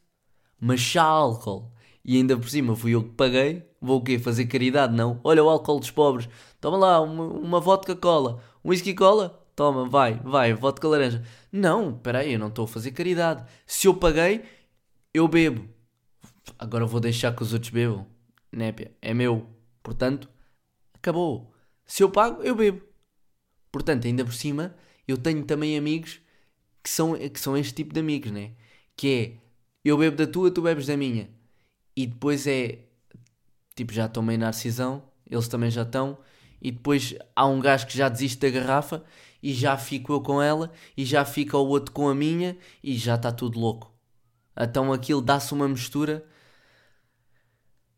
Mas 0.60 0.80
já 0.80 1.02
álcool. 1.02 1.72
E 2.04 2.16
ainda 2.16 2.36
por 2.36 2.48
cima 2.48 2.76
fui 2.76 2.94
eu 2.94 3.04
que 3.04 3.10
paguei. 3.10 3.66
Vou 3.80 4.00
o 4.00 4.04
quê? 4.04 4.18
Fazer 4.18 4.46
caridade? 4.46 4.94
Não. 4.94 5.18
Olha 5.24 5.42
o 5.42 5.48
álcool 5.48 5.80
dos 5.80 5.90
pobres. 5.90 6.28
Toma 6.60 6.76
lá, 6.76 7.00
uma, 7.00 7.24
uma 7.24 7.60
vodka 7.60 7.96
cola. 7.96 8.42
Um 8.62 8.68
whisky 8.70 8.92
cola? 8.94 9.40
Toma, 9.56 9.88
vai, 9.88 10.14
vai, 10.22 10.52
vodka 10.54 10.88
laranja. 10.88 11.22
Não, 11.52 11.90
espera 11.90 12.20
aí, 12.20 12.32
eu 12.34 12.38
não 12.38 12.48
estou 12.48 12.64
a 12.64 12.68
fazer 12.68 12.92
caridade. 12.92 13.44
Se 13.66 13.86
eu 13.86 13.94
paguei, 13.94 14.42
eu 15.12 15.26
bebo. 15.28 15.68
Agora 16.58 16.86
vou 16.86 17.00
deixar 17.00 17.34
que 17.34 17.42
os 17.42 17.52
outros 17.52 17.70
bebam. 17.70 18.06
Népia, 18.52 18.92
é 19.00 19.14
meu. 19.14 19.46
Portanto, 19.82 20.28
acabou. 20.94 21.52
Se 21.86 22.02
eu 22.02 22.10
pago, 22.10 22.42
eu 22.42 22.54
bebo. 22.54 22.82
Portanto, 23.72 24.06
ainda 24.06 24.24
por 24.24 24.34
cima, 24.34 24.74
eu 25.06 25.16
tenho 25.16 25.44
também 25.44 25.76
amigos 25.76 26.20
que 26.82 26.90
são, 26.90 27.14
que 27.16 27.40
são 27.40 27.56
este 27.56 27.74
tipo 27.74 27.92
de 27.94 28.00
amigos, 28.00 28.30
né? 28.30 28.52
Que 28.96 29.08
é, 29.08 29.40
eu 29.84 29.96
bebo 29.98 30.16
da 30.16 30.26
tua, 30.26 30.50
tu 30.50 30.62
bebes 30.62 30.86
da 30.86 30.96
minha. 30.96 31.30
E 31.96 32.06
depois 32.06 32.46
é, 32.46 32.78
tipo, 33.74 33.92
já 33.92 34.06
estou 34.06 34.22
meio 34.22 34.38
narcisão, 34.38 35.02
eles 35.28 35.48
também 35.48 35.70
já 35.70 35.82
estão. 35.82 36.18
E 36.60 36.70
depois 36.70 37.14
há 37.34 37.46
um 37.46 37.60
gajo 37.60 37.86
que 37.86 37.96
já 37.96 38.08
desiste 38.08 38.38
da 38.38 38.50
garrafa 38.50 39.02
e 39.42 39.52
já 39.54 39.76
fico 39.78 40.12
eu 40.12 40.20
com 40.20 40.42
ela 40.42 40.70
e 40.96 41.04
já 41.04 41.24
fica 41.24 41.56
o 41.56 41.66
outro 41.66 41.92
com 41.92 42.08
a 42.08 42.14
minha 42.14 42.56
e 42.82 42.96
já 42.96 43.14
está 43.14 43.32
tudo 43.32 43.58
louco. 43.58 43.92
Então 44.56 44.92
aquilo 44.92 45.22
dá-se 45.22 45.52
uma 45.54 45.68
mistura. 45.68 46.24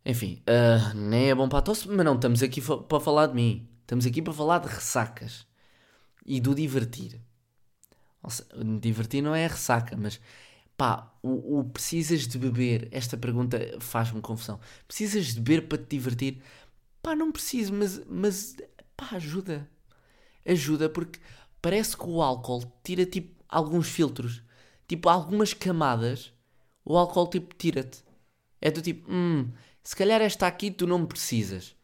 Enfim, 0.04 0.42
uh, 0.48 0.96
nem 0.96 1.30
é 1.30 1.34
bom 1.34 1.48
para 1.48 1.60
a 1.60 1.62
tosse, 1.62 1.88
mas 1.88 2.04
não 2.04 2.16
estamos 2.16 2.42
aqui 2.42 2.60
para 2.60 3.00
falar 3.00 3.28
de 3.28 3.34
mim. 3.34 3.68
Estamos 3.82 4.06
aqui 4.06 4.20
para 4.20 4.32
falar 4.32 4.58
de 4.58 4.68
ressacas 4.68 5.46
e 6.26 6.40
do 6.40 6.54
divertir. 6.54 7.20
Divertir 8.80 9.22
não 9.22 9.34
é 9.34 9.46
ressaca, 9.46 9.96
mas 9.96 10.20
pá, 10.76 11.12
o, 11.22 11.60
o 11.60 11.64
precisas 11.64 12.26
de 12.26 12.38
beber? 12.38 12.88
Esta 12.90 13.16
pergunta 13.16 13.58
faz-me 13.80 14.20
confusão. 14.20 14.60
Precisas 14.86 15.34
de 15.34 15.40
beber 15.40 15.68
para 15.68 15.78
te 15.78 15.96
divertir? 15.96 16.42
Pá, 17.02 17.14
não 17.14 17.32
preciso, 17.32 17.72
mas, 17.72 18.00
mas 18.06 18.56
pá, 18.96 19.16
ajuda 19.16 19.68
ajuda 20.44 20.88
porque 20.88 21.18
parece 21.60 21.96
que 21.96 22.06
o 22.06 22.22
álcool 22.22 22.64
tira 22.82 23.06
tipo 23.06 23.42
alguns 23.48 23.88
filtros, 23.88 24.42
tipo 24.88 25.08
algumas 25.08 25.54
camadas. 25.54 26.32
O 26.84 26.96
álcool 26.96 27.28
tipo 27.28 27.54
tira-te. 27.54 28.02
É 28.60 28.70
do 28.70 28.82
tipo, 28.82 29.10
hum, 29.10 29.50
se 29.82 29.96
calhar 29.96 30.20
esta 30.20 30.46
aqui 30.46 30.70
tu 30.70 30.86
não 30.86 31.06
precisas. 31.06 31.74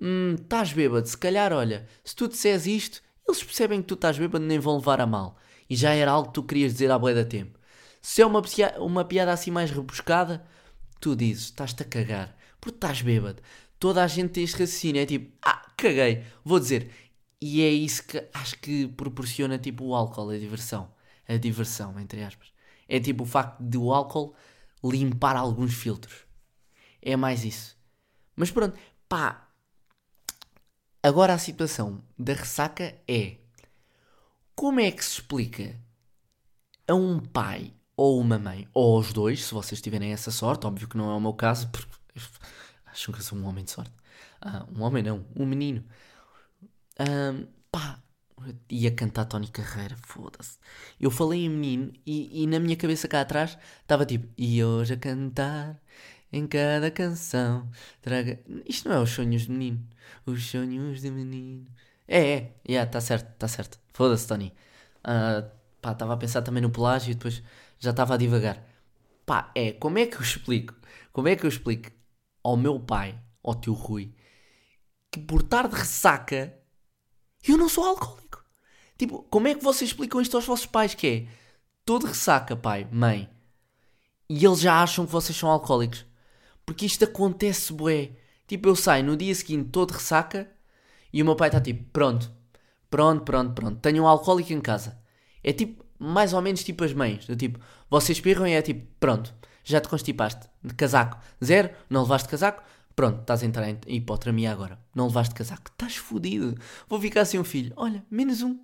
Hum, 0.00 0.36
estás 0.40 0.72
bêbado, 0.72 1.08
se 1.08 1.16
calhar 1.16 1.52
olha, 1.52 1.86
se 2.04 2.14
tu 2.14 2.28
disseres 2.28 2.66
isto, 2.66 3.02
eles 3.26 3.42
percebem 3.42 3.80
que 3.80 3.88
tu 3.88 3.94
estás 3.94 4.18
bêbado 4.18 4.44
nem 4.44 4.58
vão 4.58 4.76
levar 4.76 5.00
a 5.00 5.06
mal. 5.06 5.36
E 5.68 5.76
já 5.76 5.92
era 5.92 6.10
algo 6.10 6.28
que 6.28 6.34
tu 6.34 6.42
querias 6.42 6.72
dizer 6.72 6.90
à 6.90 6.98
boia 6.98 7.14
da 7.14 7.24
tempo. 7.24 7.58
Se 8.00 8.22
é 8.22 8.26
uma, 8.26 8.42
uma 8.78 9.04
piada 9.04 9.32
assim 9.32 9.50
mais 9.50 9.70
rebuscada, 9.70 10.46
tu 11.00 11.16
dizes, 11.16 11.44
estás-te 11.44 11.82
a 11.82 11.86
cagar, 11.86 12.36
porque 12.60 12.76
estás 12.76 13.02
bêbado. 13.02 13.42
Toda 13.78 14.02
a 14.02 14.06
gente 14.06 14.30
tem 14.30 14.44
este 14.44 14.58
raciocínio, 14.58 15.02
é 15.02 15.06
tipo, 15.06 15.36
ah, 15.42 15.66
caguei, 15.76 16.24
vou 16.44 16.58
dizer, 16.58 16.90
e 17.40 17.62
é 17.62 17.68
isso 17.68 18.04
que 18.04 18.22
acho 18.34 18.58
que 18.58 18.88
proporciona 18.88 19.58
tipo 19.58 19.84
o 19.84 19.94
álcool, 19.94 20.30
a 20.30 20.38
diversão. 20.38 20.90
A 21.28 21.36
diversão, 21.36 21.98
entre 22.00 22.22
aspas. 22.22 22.48
É 22.88 22.98
tipo 22.98 23.24
o 23.24 23.26
facto 23.26 23.62
de 23.62 23.76
o 23.76 23.92
álcool 23.92 24.34
limpar 24.82 25.36
alguns 25.36 25.74
filtros. 25.74 26.27
É 27.00 27.16
mais 27.16 27.44
isso. 27.44 27.76
Mas 28.36 28.50
pronto, 28.50 28.78
pá. 29.08 29.48
Agora 31.02 31.32
a 31.32 31.38
situação 31.38 32.02
da 32.18 32.32
ressaca 32.32 32.94
é 33.06 33.36
como 34.54 34.80
é 34.80 34.90
que 34.90 35.04
se 35.04 35.12
explica 35.12 35.76
a 36.86 36.94
um 36.94 37.20
pai 37.20 37.72
ou 37.96 38.20
uma 38.20 38.38
mãe, 38.38 38.68
ou 38.72 38.96
aos 38.96 39.12
dois, 39.12 39.44
se 39.44 39.52
vocês 39.52 39.80
tiverem 39.80 40.12
essa 40.12 40.30
sorte, 40.30 40.66
óbvio 40.66 40.88
que 40.88 40.96
não 40.96 41.10
é 41.10 41.14
o 41.14 41.20
meu 41.20 41.34
caso, 41.34 41.68
porque 41.68 41.92
acham 42.86 43.12
que 43.12 43.20
eu 43.20 43.24
sou 43.24 43.38
um 43.38 43.44
homem 43.44 43.64
de 43.64 43.72
sorte. 43.72 43.92
Ah, 44.40 44.66
um 44.74 44.82
homem 44.82 45.02
não, 45.02 45.26
um 45.34 45.44
menino. 45.44 45.84
Um, 47.00 47.46
pá, 47.72 48.00
ia 48.70 48.90
cantar 48.90 49.24
Tony 49.24 49.48
Carreira, 49.48 49.96
foda-se. 50.06 50.58
Eu 51.00 51.10
falei 51.10 51.44
em 51.44 51.48
menino 51.48 51.92
e, 52.06 52.42
e, 52.42 52.46
na 52.46 52.60
minha 52.60 52.76
cabeça 52.76 53.08
cá 53.08 53.20
atrás 53.20 53.58
estava 53.82 54.06
tipo, 54.06 54.28
e 54.36 54.62
hoje 54.62 54.94
a 54.94 54.96
cantar 54.96 55.80
em 56.32 56.46
cada 56.46 56.90
canção. 56.90 57.70
Traga... 58.02 58.40
Isto 58.66 58.88
não 58.88 58.96
é 58.96 59.00
os 59.00 59.10
sonhos 59.10 59.42
de 59.42 59.50
menino, 59.50 59.86
os 60.26 60.50
sonhos 60.50 61.00
de 61.00 61.10
menino. 61.10 61.66
É, 62.06 62.20
é, 62.20 62.54
yeah, 62.68 62.90
tá 62.90 63.00
certo, 63.00 63.34
tá 63.38 63.48
certo. 63.48 63.78
Foda-se, 63.92 64.26
Tony. 64.26 64.54
Uh, 65.00 65.48
pá, 65.80 65.92
estava 65.92 66.14
a 66.14 66.16
pensar 66.16 66.42
também 66.42 66.62
no 66.62 66.70
pelágio 66.70 67.12
e 67.12 67.14
depois 67.14 67.42
já 67.78 67.90
estava 67.90 68.14
a 68.14 68.16
divagar. 68.16 68.62
Pá, 69.26 69.50
é, 69.54 69.72
como 69.72 69.98
é 69.98 70.06
que 70.06 70.16
eu 70.16 70.22
explico? 70.22 70.74
Como 71.12 71.28
é 71.28 71.36
que 71.36 71.44
eu 71.44 71.48
explico 71.48 71.90
ao 72.42 72.56
meu 72.56 72.80
pai, 72.80 73.18
ao 73.42 73.54
tio 73.54 73.74
Rui, 73.74 74.14
que 75.10 75.20
por 75.20 75.42
estar 75.42 75.68
de 75.68 75.76
ressaca 75.76 76.54
eu 77.46 77.56
não 77.56 77.68
sou 77.68 77.84
alcoólico. 77.84 78.44
Tipo, 78.96 79.22
como 79.24 79.48
é 79.48 79.54
que 79.54 79.62
vocês 79.62 79.90
explicam 79.90 80.20
isto 80.20 80.36
aos 80.36 80.46
vossos 80.46 80.66
pais? 80.66 80.94
Que 80.94 81.06
é 81.06 81.26
todo 81.84 82.06
ressaca, 82.06 82.56
pai, 82.56 82.86
mãe, 82.90 83.30
e 84.28 84.44
eles 84.44 84.60
já 84.60 84.82
acham 84.82 85.06
que 85.06 85.12
vocês 85.12 85.36
são 85.36 85.50
alcoólicos. 85.50 86.04
Porque 86.68 86.84
isto 86.84 87.02
acontece, 87.02 87.72
bué. 87.72 88.10
Tipo, 88.46 88.68
eu 88.68 88.76
saio 88.76 89.02
no 89.02 89.16
dia 89.16 89.34
seguinte 89.34 89.70
todo 89.70 89.92
ressaca 89.92 90.46
e 91.10 91.22
o 91.22 91.24
meu 91.24 91.34
pai 91.34 91.48
está 91.48 91.58
tipo, 91.62 91.82
pronto, 91.94 92.30
pronto, 92.90 93.24
pronto, 93.24 93.54
pronto, 93.54 93.80
tenho 93.80 94.02
um 94.02 94.06
alcoólico 94.06 94.52
em 94.52 94.60
casa. 94.60 95.00
É 95.42 95.50
tipo, 95.50 95.82
mais 95.98 96.34
ou 96.34 96.42
menos 96.42 96.62
tipo 96.62 96.84
as 96.84 96.92
mães, 96.92 97.24
do 97.24 97.34
tipo, 97.34 97.58
vocês 97.88 98.18
espirram 98.18 98.46
e 98.46 98.52
é 98.52 98.60
tipo, 98.60 98.86
pronto, 99.00 99.34
já 99.64 99.80
te 99.80 99.88
constipaste, 99.88 100.46
de 100.62 100.74
casaco, 100.74 101.16
zero, 101.42 101.70
não 101.88 102.02
levaste 102.02 102.28
casaco, 102.28 102.62
Pronto, 102.94 103.22
estás 103.22 103.42
a 103.42 103.46
entrar 103.46 103.66
em 103.66 103.78
hipotermia 103.86 104.52
agora. 104.52 104.78
Não 104.94 105.06
levaste 105.06 105.34
casaco. 105.34 105.70
Estás 105.70 105.96
fodido. 105.96 106.54
Vou 106.86 107.00
ficar 107.00 107.24
sem 107.24 107.40
um 107.40 107.44
filho. 107.44 107.72
Olha, 107.76 108.04
menos 108.10 108.42
um. 108.42 108.58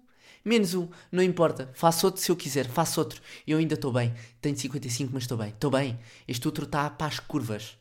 Menos 0.44 0.74
um. 0.74 0.88
Não 1.10 1.22
importa. 1.22 1.70
Faço 1.72 2.06
outro 2.06 2.20
se 2.20 2.30
eu 2.32 2.36
quiser. 2.36 2.66
Faço 2.66 3.00
outro. 3.00 3.22
Eu 3.46 3.58
ainda 3.58 3.74
estou 3.74 3.92
bem. 3.92 4.12
Tenho 4.42 4.58
55, 4.58 5.10
mas 5.14 5.22
estou 5.22 5.38
bem. 5.38 5.50
Estou 5.50 5.70
bem. 5.70 5.98
Este 6.26 6.48
outro 6.48 6.64
está 6.64 6.90
para 6.90 7.06
as 7.06 7.20
curvas. 7.20 7.78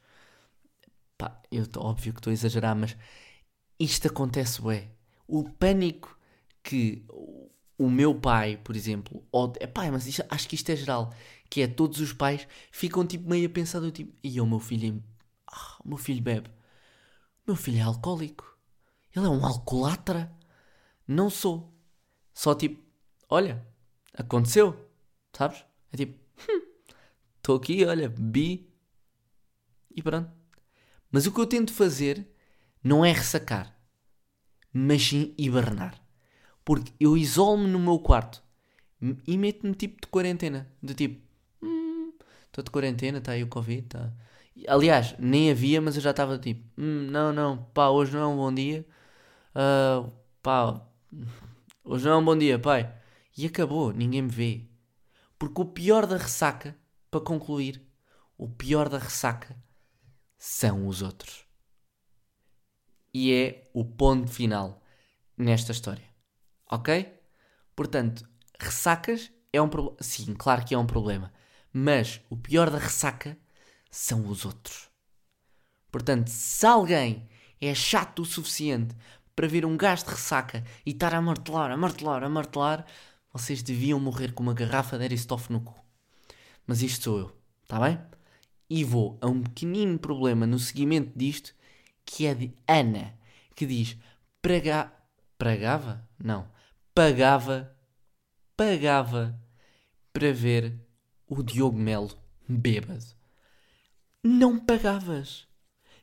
Pá, 1.23 1.41
eu 1.49 1.65
tô, 1.65 1.81
óbvio 1.81 2.11
que 2.13 2.19
estou 2.19 2.31
a 2.31 2.33
exagerar, 2.33 2.75
mas 2.75 2.97
isto 3.79 4.07
acontece, 4.07 4.61
ué. 4.61 4.89
O 5.25 5.49
pânico 5.49 6.17
que 6.61 7.05
o 7.77 7.89
meu 7.89 8.13
pai, 8.19 8.57
por 8.57 8.75
exemplo, 8.75 9.25
ou, 9.31 9.53
epá, 9.61 9.89
mas 9.89 10.05
isto, 10.05 10.23
acho 10.29 10.49
que 10.49 10.55
isto 10.55 10.69
é 10.69 10.75
geral, 10.75 11.13
que 11.49 11.61
é 11.61 11.67
todos 11.67 12.01
os 12.01 12.11
pais 12.11 12.45
ficam 12.71 13.07
tipo 13.07 13.29
meio 13.29 13.47
a 13.47 13.49
pensar 13.49 13.79
do 13.79 13.91
tipo, 13.91 14.13
e 14.21 14.41
o 14.41 14.45
meu 14.45 14.59
filho 14.59 15.01
ah, 15.47 15.77
o 15.85 15.87
meu 15.89 15.97
filho 15.97 16.21
bebe. 16.21 16.49
O 16.49 17.51
meu 17.51 17.55
filho 17.55 17.79
é 17.79 17.81
alcoólico. 17.81 18.57
Ele 19.15 19.25
é 19.25 19.29
um 19.29 19.45
alcoólatra. 19.45 20.29
Não 21.07 21.29
sou. 21.29 21.73
Só 22.33 22.55
tipo, 22.55 22.83
olha, 23.29 23.65
aconteceu. 24.13 24.89
Sabes? 25.33 25.63
É 25.91 25.97
tipo, 25.97 26.19
estou 27.37 27.55
hum, 27.55 27.59
aqui, 27.59 27.85
olha, 27.85 28.09
bi. 28.09 28.69
E 29.95 30.01
pronto. 30.01 30.42
Mas 31.13 31.27
o 31.27 31.31
que 31.31 31.39
eu 31.39 31.45
tento 31.45 31.71
fazer 31.71 32.27
não 32.83 33.05
é 33.05 33.11
ressacar, 33.11 33.71
mas 34.73 35.03
sim 35.03 35.31
hibernar. 35.37 36.01
Porque 36.65 36.91
eu 36.99 37.15
isolo-me 37.15 37.67
no 37.67 37.77
meu 37.77 37.99
quarto 37.99 38.41
e 39.27 39.37
meto-me 39.37 39.75
tipo 39.75 40.01
de 40.01 40.07
quarentena. 40.07 40.67
De 40.81 40.95
tipo, 40.95 41.21
estou 42.47 42.63
hum, 42.63 42.65
de 42.65 42.71
quarentena, 42.71 43.19
está 43.19 43.33
aí 43.33 43.43
o 43.43 43.47
Covid, 43.47 43.83
está 43.83 44.11
Aliás, 44.67 45.15
nem 45.19 45.51
havia, 45.51 45.79
mas 45.79 45.95
eu 45.95 46.01
já 46.01 46.09
estava 46.09 46.39
tipo, 46.39 46.67
hum, 46.75 47.07
não, 47.11 47.31
não, 47.31 47.63
pá, 47.75 47.89
hoje 47.89 48.11
não 48.13 48.19
é 48.21 48.27
um 48.27 48.37
bom 48.37 48.51
dia. 48.51 48.83
Uh, 49.53 50.11
pá, 50.41 50.81
hoje 51.83 52.05
não 52.05 52.13
é 52.13 52.17
um 52.17 52.25
bom 52.25 52.35
dia, 52.35 52.57
pai. 52.57 52.91
E 53.37 53.45
acabou, 53.45 53.93
ninguém 53.93 54.23
me 54.23 54.29
vê. 54.29 54.65
Porque 55.37 55.61
o 55.61 55.65
pior 55.65 56.07
da 56.07 56.17
ressaca, 56.17 56.75
para 57.11 57.21
concluir, 57.21 57.83
o 58.35 58.49
pior 58.49 58.89
da 58.89 58.97
ressaca 58.97 59.55
são 60.45 60.89
os 60.89 61.01
outros. 61.01 61.45
E 63.13 63.31
é 63.31 63.71
o 63.73 63.85
ponto 63.85 64.29
final 64.29 64.83
nesta 65.37 65.71
história. 65.71 66.03
Ok? 66.69 67.17
Portanto, 67.73 68.27
ressacas 68.59 69.31
é 69.53 69.61
um 69.61 69.69
problema. 69.69 69.97
Sim, 70.01 70.33
claro 70.33 70.65
que 70.65 70.75
é 70.75 70.77
um 70.77 70.85
problema. 70.85 71.31
Mas 71.71 72.19
o 72.29 72.35
pior 72.35 72.69
da 72.69 72.77
ressaca 72.77 73.37
são 73.89 74.27
os 74.27 74.43
outros. 74.43 74.89
Portanto, 75.89 76.27
se 76.27 76.65
alguém 76.65 77.29
é 77.61 77.73
chato 77.73 78.23
o 78.23 78.25
suficiente 78.25 78.93
para 79.33 79.47
ver 79.47 79.65
um 79.65 79.77
gajo 79.77 80.03
de 80.03 80.11
ressaca 80.11 80.61
e 80.85 80.91
estar 80.91 81.15
a 81.15 81.21
martelar, 81.21 81.71
a 81.71 81.77
martelar, 81.77 82.21
a 82.21 82.27
martelar, 82.27 82.85
vocês 83.31 83.63
deviam 83.63 83.97
morrer 83.97 84.33
com 84.33 84.43
uma 84.43 84.53
garrafa 84.53 84.97
de 84.97 85.05
Aristoff 85.05 85.49
no 85.53 85.61
cu. 85.61 85.73
Mas 86.67 86.81
isto 86.81 87.05
sou 87.05 87.19
eu, 87.19 87.41
está 87.63 87.79
bem? 87.79 88.12
E 88.75 88.83
vou 88.83 89.19
a 89.21 89.27
um 89.27 89.43
pequenino 89.43 89.99
problema 89.99 90.47
no 90.47 90.57
seguimento 90.57 91.11
disto, 91.15 91.53
que 92.03 92.25
é 92.25 92.33
de 92.33 92.51
Ana, 92.67 93.13
que 93.55 93.67
diz: 93.67 93.95
praga... 94.41 94.91
Pragava? 95.37 96.09
Não. 96.17 96.49
Pagava. 96.95 97.71
Pagava 98.57 99.39
para 100.11 100.33
ver 100.33 100.73
o 101.27 101.43
Diogo 101.43 101.77
Melo 101.77 102.17
bêbado. 102.49 103.05
Não 104.23 104.57
pagavas. 104.57 105.47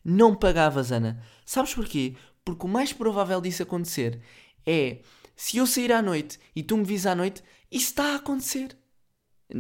Não 0.05 0.37
pagavas, 0.37 0.93
Ana. 0.93 1.21
Sabes 1.45 1.75
porquê? 1.75 2.15
Porque 2.45 2.67
o 2.67 2.69
mais 2.69 2.93
provável 2.93 3.41
disso 3.41 3.65
acontecer 3.65 4.23
é 4.65 5.01
se 5.35 5.57
eu 5.57 5.67
sair 5.67 5.91
à 5.91 6.01
noite 6.01 6.39
e 6.55 6.63
tu 6.63 6.77
me 6.77 6.85
vis 6.85 7.05
à 7.05 7.17
noite, 7.17 7.43
isso 7.69 7.87
está 7.87 8.13
a 8.13 8.17
acontecer. 8.17 8.79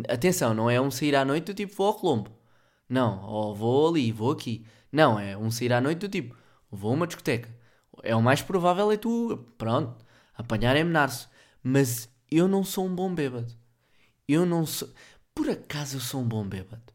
Atenção, 0.08 0.54
não 0.54 0.70
é 0.70 0.80
um 0.80 0.92
sair 0.92 1.16
à 1.16 1.24
noite 1.24 1.46
do 1.46 1.54
tipo 1.54 1.74
vou 1.74 1.88
ao 1.88 1.94
Colombo. 1.94 2.39
Não, 2.90 3.24
ou 3.24 3.54
vou 3.54 3.88
ali, 3.88 4.12
vou 4.12 4.32
aqui. 4.32 4.66
Não, 4.92 5.18
é 5.18 5.38
um 5.38 5.50
sair 5.50 5.72
à 5.72 5.80
noite 5.80 6.00
do 6.00 6.08
tipo 6.08 6.36
vou 6.70 6.92
a 6.92 6.94
uma 6.94 7.06
discoteca. 7.06 7.54
É 8.02 8.14
o 8.14 8.22
mais 8.22 8.40
provável 8.40 8.90
é 8.92 8.96
tu, 8.96 9.36
pronto, 9.58 10.04
apanhar 10.34 10.76
é 10.76 10.84
menarço. 10.84 11.28
Mas 11.62 12.08
eu 12.30 12.48
não 12.48 12.64
sou 12.64 12.86
um 12.86 12.94
bom 12.94 13.14
bêbado. 13.14 13.52
Eu 14.26 14.46
não 14.46 14.64
sou. 14.64 14.88
Por 15.34 15.50
acaso 15.50 15.96
eu 15.96 16.00
sou 16.00 16.20
um 16.20 16.28
bom 16.28 16.46
bêbado? 16.46 16.92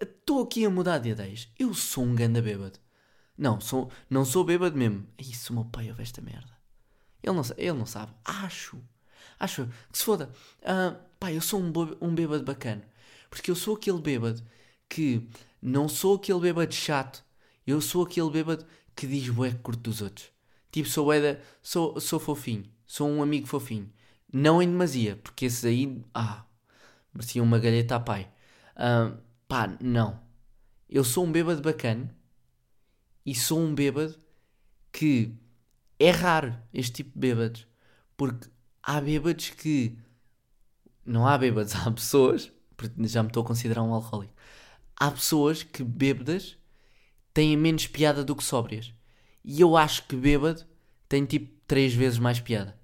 Estou 0.00 0.42
aqui 0.42 0.64
a 0.64 0.70
mudar 0.70 0.98
de 0.98 1.10
ideias. 1.10 1.48
Eu 1.58 1.74
sou 1.74 2.04
um 2.04 2.14
ganda 2.14 2.40
bêbado. 2.40 2.78
Não, 3.36 3.60
sou, 3.60 3.90
não 4.08 4.24
sou 4.24 4.44
bêbado 4.44 4.76
mesmo. 4.76 5.06
Isso, 5.18 5.52
o 5.52 5.56
meu 5.56 5.64
pai 5.64 5.88
ouve 5.90 6.02
esta 6.02 6.20
merda. 6.20 6.56
Ele 7.22 7.36
não, 7.36 7.42
ele 7.56 7.78
não 7.78 7.86
sabe. 7.86 8.12
Acho. 8.24 8.78
Acho. 9.38 9.68
Que 9.92 9.98
se 9.98 10.04
foda. 10.04 10.30
Uh, 10.62 11.28
eu 11.28 11.40
sou 11.40 11.60
um, 11.60 11.72
um 12.00 12.14
bêbado 12.14 12.44
bacana. 12.44 12.82
Porque 13.30 13.50
eu 13.50 13.56
sou 13.56 13.76
aquele 13.76 14.00
bêbado 14.00 14.42
que 14.88 15.28
não 15.60 15.88
sou 15.88 16.16
aquele 16.16 16.40
bêbado 16.40 16.74
chato. 16.74 17.24
Eu 17.66 17.80
sou 17.80 18.04
aquele 18.04 18.30
bêbado 18.30 18.64
que 18.96 19.06
diz 19.06 19.28
bué 19.28 19.52
curto 19.52 19.82
dos 19.82 20.00
outros. 20.00 20.30
Tipo, 20.70 20.88
sou 20.88 21.12
eda, 21.12 21.40
sou, 21.62 22.00
sou 22.00 22.18
fofinho. 22.18 22.64
Sou 22.86 23.08
um 23.08 23.22
amigo 23.22 23.46
fofinho. 23.46 23.92
Não 24.32 24.62
em 24.62 24.68
demasia, 24.68 25.16
porque 25.16 25.46
esses 25.46 25.64
aí, 25.64 26.02
ah, 26.14 26.44
merecia 27.12 27.42
uma 27.42 27.58
galheta 27.58 27.96
a 27.96 28.00
pai. 28.00 28.30
Uh, 28.76 29.18
pá, 29.46 29.76
não. 29.80 30.20
Eu 30.88 31.04
sou 31.04 31.24
um 31.24 31.32
bêbado 31.32 31.62
bacana 31.62 32.14
e 33.24 33.34
sou 33.34 33.60
um 33.60 33.74
bêbado 33.74 34.18
que 34.92 35.34
é 35.98 36.10
raro 36.10 36.56
este 36.72 36.92
tipo 36.92 37.12
de 37.12 37.18
bêbados. 37.18 37.66
Porque 38.16 38.48
há 38.82 39.00
bêbados 39.00 39.50
que. 39.50 39.98
Não 41.04 41.26
há 41.26 41.36
bêbados, 41.38 41.74
há 41.86 41.90
pessoas. 41.90 42.52
Já 43.00 43.22
me 43.22 43.28
estou 43.28 43.42
a 43.42 43.46
considerar 43.46 43.82
um 43.82 43.92
alcoólico. 43.92 44.34
Há 45.00 45.10
pessoas 45.10 45.62
que 45.62 45.82
bêbadas 45.84 46.56
têm 47.32 47.56
menos 47.56 47.86
piada 47.86 48.24
do 48.24 48.34
que 48.34 48.42
sóbrias. 48.42 48.92
E 49.44 49.60
eu 49.60 49.76
acho 49.76 50.06
que 50.06 50.16
bêbado 50.16 50.66
tem 51.08 51.24
tipo 51.24 51.52
três 51.66 51.94
vezes 51.94 52.18
mais 52.18 52.40
piada. 52.40 52.76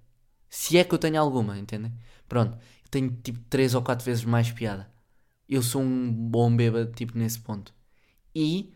Se 0.48 0.78
é 0.78 0.84
que 0.84 0.94
eu 0.94 0.98
tenho 0.98 1.20
alguma, 1.20 1.58
entendem? 1.58 1.92
Pronto, 2.28 2.56
eu 2.84 2.88
tenho 2.90 3.10
tipo 3.10 3.40
três 3.50 3.74
ou 3.74 3.82
quatro 3.82 4.04
vezes 4.04 4.24
mais 4.24 4.52
piada. 4.52 4.88
Eu 5.48 5.62
sou 5.62 5.82
um 5.82 6.12
bom 6.12 6.54
bêbado, 6.54 6.92
tipo, 6.92 7.18
nesse 7.18 7.40
ponto. 7.40 7.74
E, 8.34 8.72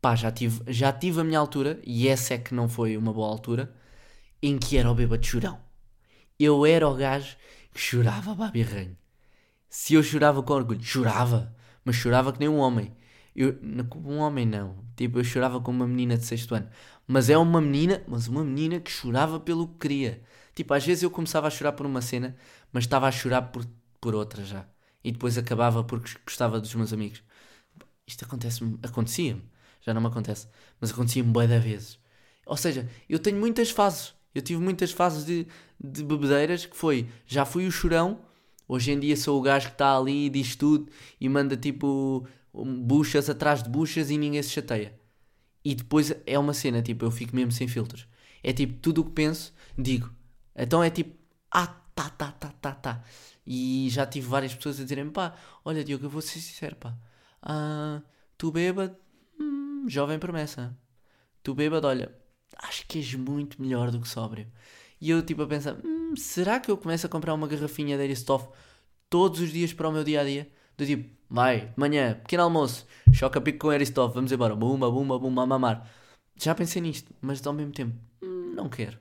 pá, 0.00 0.14
já 0.14 0.30
tive, 0.30 0.62
já 0.72 0.92
tive 0.92 1.20
a 1.20 1.24
minha 1.24 1.38
altura, 1.38 1.80
e 1.84 2.06
essa 2.06 2.34
é 2.34 2.38
que 2.38 2.54
não 2.54 2.68
foi 2.68 2.96
uma 2.96 3.12
boa 3.12 3.28
altura, 3.28 3.74
em 4.40 4.56
que 4.58 4.76
era 4.76 4.90
o 4.90 4.94
bêbado 4.94 5.26
chorão. 5.26 5.60
Eu 6.38 6.64
era 6.64 6.88
o 6.88 6.94
gajo 6.94 7.36
que 7.72 7.80
chorava 7.80 8.34
babirranho. 8.34 8.96
Se 9.68 9.94
eu 9.94 10.02
chorava 10.02 10.42
com 10.42 10.52
orgulho, 10.52 10.82
chorava, 10.82 11.54
mas 11.86 11.96
chorava 11.96 12.32
que 12.32 12.40
nem 12.40 12.48
um 12.48 12.58
homem. 12.58 12.92
Eu, 13.34 13.56
um 14.04 14.18
homem 14.18 14.44
não, 14.44 14.76
tipo, 14.96 15.20
eu 15.20 15.24
chorava 15.24 15.60
como 15.60 15.78
uma 15.78 15.86
menina 15.88 16.18
de 16.18 16.26
sexto 16.26 16.54
ano. 16.54 16.68
Mas 17.06 17.30
é 17.30 17.38
uma 17.38 17.60
menina, 17.60 18.02
mas 18.08 18.26
uma 18.28 18.44
menina 18.44 18.80
que 18.80 18.90
chorava 18.90 19.38
pelo 19.38 19.68
que 19.68 19.78
queria. 19.78 20.22
Tipo, 20.54 20.74
às 20.74 20.84
vezes 20.84 21.04
eu 21.04 21.10
começava 21.10 21.46
a 21.46 21.50
chorar 21.50 21.72
por 21.72 21.86
uma 21.86 22.02
cena, 22.02 22.36
mas 22.72 22.84
estava 22.84 23.06
a 23.06 23.12
chorar 23.12 23.42
por, 23.42 23.64
por 24.00 24.14
outra 24.16 24.44
já. 24.44 24.66
E 25.04 25.12
depois 25.12 25.38
acabava 25.38 25.84
porque 25.84 26.10
gostava 26.26 26.60
dos 26.60 26.74
meus 26.74 26.92
amigos. 26.92 27.22
Isto 28.06 28.24
acontece 28.24 28.64
acontecia-me. 28.82 29.42
Já 29.80 29.94
não 29.94 30.00
me 30.00 30.08
acontece. 30.08 30.48
Mas 30.80 30.90
acontecia-me 30.90 31.30
bué 31.30 31.46
da 31.46 31.58
vezes. 31.60 31.98
Ou 32.46 32.56
seja, 32.56 32.88
eu 33.08 33.18
tenho 33.20 33.38
muitas 33.38 33.70
fases. 33.70 34.14
Eu 34.34 34.42
tive 34.42 34.60
muitas 34.60 34.90
fases 34.92 35.24
de, 35.24 35.46
de 35.78 36.02
bebedeiras 36.04 36.66
que 36.66 36.76
foi, 36.76 37.08
já 37.26 37.44
fui 37.44 37.66
o 37.66 37.70
chorão, 37.70 38.20
hoje 38.68 38.92
em 38.92 39.00
dia 39.00 39.16
sou 39.16 39.38
o 39.38 39.42
gajo 39.42 39.68
que 39.68 39.74
está 39.74 39.96
ali 39.96 40.26
e 40.26 40.30
diz 40.30 40.56
tudo 40.56 40.90
e 41.20 41.28
manda 41.28 41.56
tipo 41.56 42.26
buchas 42.52 43.28
atrás 43.28 43.62
de 43.62 43.68
buchas 43.68 44.10
e 44.10 44.18
ninguém 44.18 44.42
se 44.42 44.50
chateia. 44.50 44.98
E 45.64 45.74
depois 45.74 46.14
é 46.26 46.38
uma 46.38 46.54
cena, 46.54 46.80
tipo, 46.80 47.04
eu 47.04 47.10
fico 47.10 47.34
mesmo 47.34 47.50
sem 47.52 47.66
filtros. 47.66 48.06
É 48.42 48.52
tipo, 48.52 48.74
tudo 48.74 49.00
o 49.00 49.04
que 49.04 49.10
penso, 49.10 49.52
digo. 49.76 50.10
Então 50.54 50.82
é 50.82 50.90
tipo, 50.90 51.16
ah, 51.50 51.66
tá, 51.94 52.08
tá, 52.10 52.30
tá, 52.32 52.52
tá, 52.60 52.72
tá. 52.72 53.04
E 53.46 53.88
já 53.90 54.06
tive 54.06 54.26
várias 54.28 54.54
pessoas 54.54 54.78
a 54.80 54.82
dizerem 54.84 55.10
pá, 55.10 55.34
olha 55.64 55.84
Diogo, 55.84 56.06
eu 56.06 56.10
vou 56.10 56.22
ser 56.22 56.40
sincero, 56.40 56.76
pá. 56.76 56.96
Ah, 57.42 58.02
tu 58.38 58.50
bêbado, 58.52 58.96
hum, 59.40 59.86
jovem 59.88 60.18
promessa. 60.18 60.76
Tu 61.42 61.54
bêbado, 61.54 61.86
olha, 61.86 62.12
acho 62.58 62.86
que 62.86 62.98
és 62.98 63.14
muito 63.14 63.60
melhor 63.60 63.90
do 63.90 64.00
que 64.00 64.08
sóbrio. 64.08 64.46
E 65.00 65.10
eu 65.10 65.22
tipo 65.22 65.42
a 65.42 65.46
pensar, 65.46 65.74
hum, 65.84 65.95
será 66.16 66.60
que 66.60 66.70
eu 66.70 66.76
começo 66.76 67.06
a 67.06 67.08
comprar 67.08 67.34
uma 67.34 67.46
garrafinha 67.48 67.96
de 67.96 68.02
Aristoff 68.02 68.48
todos 69.08 69.40
os 69.40 69.50
dias 69.52 69.72
para 69.72 69.88
o 69.88 69.92
meu 69.92 70.04
dia 70.04 70.20
a 70.20 70.24
dia? 70.24 70.50
Do 70.76 70.84
tipo, 70.84 71.08
vai, 71.28 71.72
manhã, 71.76 72.14
pequeno 72.14 72.42
almoço, 72.42 72.86
choca 73.12 73.40
pico 73.40 73.60
com 73.60 73.70
Aristoff, 73.70 74.14
vamos 74.14 74.30
embora, 74.32 74.54
bumba, 74.54 74.90
bumba, 74.90 75.18
bumba, 75.18 75.42
a 75.42 75.46
mamar. 75.46 75.90
Já 76.36 76.54
pensei 76.54 76.82
nisto, 76.82 77.14
mas 77.20 77.44
ao 77.46 77.52
mesmo 77.52 77.72
tempo, 77.72 77.96
hum, 78.22 78.52
não 78.54 78.68
quero. 78.68 78.98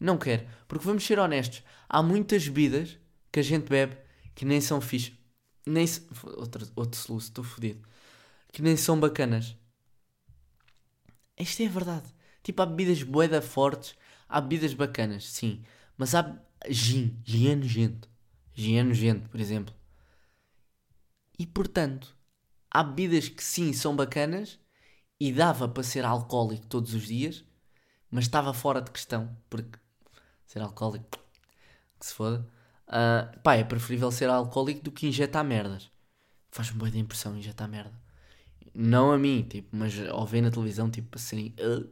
Não 0.00 0.16
quero. 0.16 0.46
Porque 0.66 0.84
vamos 0.84 1.04
ser 1.04 1.18
honestos. 1.18 1.62
Há 1.88 2.02
muitas 2.02 2.46
bebidas 2.46 2.98
que 3.32 3.40
a 3.40 3.42
gente 3.42 3.68
bebe 3.68 3.96
que 4.34 4.44
nem 4.44 4.60
são 4.60 4.80
fixe. 4.80 5.18
Nem 5.66 5.86
se... 5.86 6.06
outro, 6.36 6.66
outro 6.76 6.98
soluço, 6.98 7.28
estou 7.28 7.44
fodido. 7.44 7.86
Que 8.52 8.62
nem 8.62 8.76
são 8.76 8.98
bacanas. 8.98 9.56
Isto 11.38 11.62
é 11.62 11.68
verdade. 11.68 12.06
Tipo, 12.42 12.62
há 12.62 12.66
bebidas 12.66 13.02
boeda 13.02 13.42
fortes. 13.42 13.94
Há 14.28 14.40
bebidas 14.40 14.74
bacanas, 14.74 15.28
sim. 15.28 15.62
Mas 15.98 16.14
há 16.14 16.40
gin. 16.70 17.20
Gin 17.24 17.48
é 17.48 17.56
nojento. 17.56 18.08
Gin 18.54 18.76
é 18.76 18.82
nojento, 18.82 19.28
por 19.28 19.40
exemplo. 19.40 19.74
E 21.38 21.46
portanto, 21.46 22.16
há 22.70 22.82
bebidas 22.82 23.28
que 23.28 23.42
sim 23.42 23.72
são 23.72 23.94
bacanas 23.94 24.58
e 25.20 25.32
dava 25.32 25.68
para 25.68 25.82
ser 25.82 26.04
alcoólico 26.04 26.66
todos 26.66 26.94
os 26.94 27.06
dias, 27.06 27.44
mas 28.10 28.24
estava 28.24 28.54
fora 28.54 28.80
de 28.80 28.90
questão, 28.90 29.36
porque 29.50 29.78
ser 30.46 30.62
alcoólico, 30.62 31.18
que 31.98 32.06
se 32.06 32.14
foda. 32.14 32.46
Uh, 32.86 33.38
pá, 33.40 33.56
é 33.56 33.64
preferível 33.64 34.10
ser 34.10 34.30
alcoólico 34.30 34.82
do 34.82 34.92
que 34.92 35.06
injetar 35.06 35.44
merdas. 35.44 35.90
Faz-me 36.50 36.78
boa 36.78 36.90
de 36.90 36.98
impressão 36.98 37.36
injetar 37.36 37.68
merda. 37.68 37.92
Não 38.74 39.12
a 39.12 39.18
mim, 39.18 39.42
tipo, 39.42 39.76
mas 39.76 39.94
ao 40.08 40.26
ver 40.26 40.40
na 40.42 40.50
televisão, 40.50 40.90
tipo, 40.90 41.16
a 41.16 41.18
seringa. 41.18 41.54
Uh, 41.62 41.90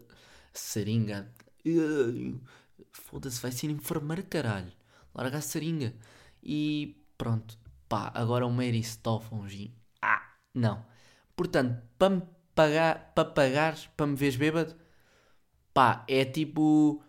seringa. 0.55 1.31
Uh, 1.67 2.41
Foda-se, 3.05 3.41
vai 3.41 3.53
ser 3.53 3.71
enfermeira, 3.71 4.23
caralho. 4.23 4.73
Larga 5.15 5.39
a 5.39 5.41
seringa. 5.41 5.95
E 6.43 6.97
pronto. 7.17 7.59
Pá, 7.89 8.11
agora 8.15 8.49
Mary 8.49 8.81
Stoff, 8.81 9.33
um. 9.33 9.47
Ah, 10.03 10.23
não. 10.55 10.85
Portanto, 11.37 11.83
para 11.99 12.17
me 12.17 12.23
pagar, 12.55 13.13
para 13.15 13.25
pagares, 13.29 13.89
para 13.97 14.07
me 14.07 14.17
veres 14.17 14.37
bêbado, 14.37 14.75
pá, 15.73 16.05
é 16.09 16.25
tipo 16.25 17.03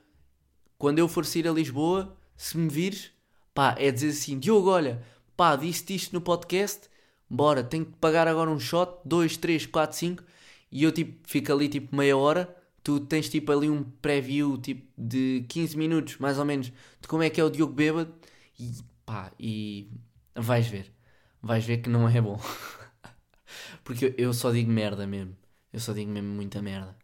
quando 0.78 1.00
eu 1.00 1.08
for 1.08 1.26
sair 1.26 1.48
a 1.48 1.52
Lisboa, 1.52 2.16
se 2.36 2.58
me 2.58 2.70
vires, 2.70 3.12
pá, 3.54 3.76
é 3.78 3.92
dizer 3.92 4.10
assim: 4.10 4.40
Diogo, 4.40 4.70
olha, 4.70 5.02
pá, 5.36 5.56
disse 5.56 5.96
isto 5.96 6.14
no 6.14 6.22
podcast, 6.22 6.90
bora, 7.30 7.64
tenho 7.64 7.86
que 7.86 7.94
pagar 7.94 8.28
agora 8.28 8.52
um 8.52 8.60
shot, 8.60 9.00
2, 9.06 9.38
3, 9.38 9.66
4, 9.66 9.98
5, 9.98 10.24
e 10.72 10.84
eu 10.84 10.92
tipo, 10.92 11.28
fico 11.28 11.52
ali 11.52 11.68
tipo 11.70 11.96
meia 11.96 12.16
hora. 12.18 12.56
Tu 12.88 13.02
tens 13.02 13.28
tipo 13.28 13.52
ali 13.52 13.70
um 13.70 13.84
preview 13.84 14.58
tipo 14.58 14.88
de 14.98 15.46
15 15.50 15.78
minutos, 15.78 16.18
mais 16.20 16.40
ou 16.40 16.46
menos, 16.46 16.68
de 17.02 17.06
como 17.10 17.22
é 17.22 17.30
que 17.30 17.42
é 17.42 17.44
o 17.44 17.50
Diogo 17.50 17.74
bêbado, 17.74 18.16
e 18.58 18.72
pá, 19.06 19.30
e 19.38 19.92
vais 20.34 20.66
ver, 20.68 20.94
vais 21.42 21.66
ver 21.66 21.80
que 21.80 21.90
não 21.90 22.08
é 22.08 22.22
bom. 22.22 22.40
Porque 23.84 24.16
eu 24.18 24.34
só 24.34 24.54
digo 24.54 24.72
merda 24.72 25.06
mesmo. 25.06 25.36
Eu 25.74 25.82
só 25.82 25.92
digo 25.92 26.10
mesmo 26.10 26.30
muita 26.30 26.62
merda. 26.62 26.96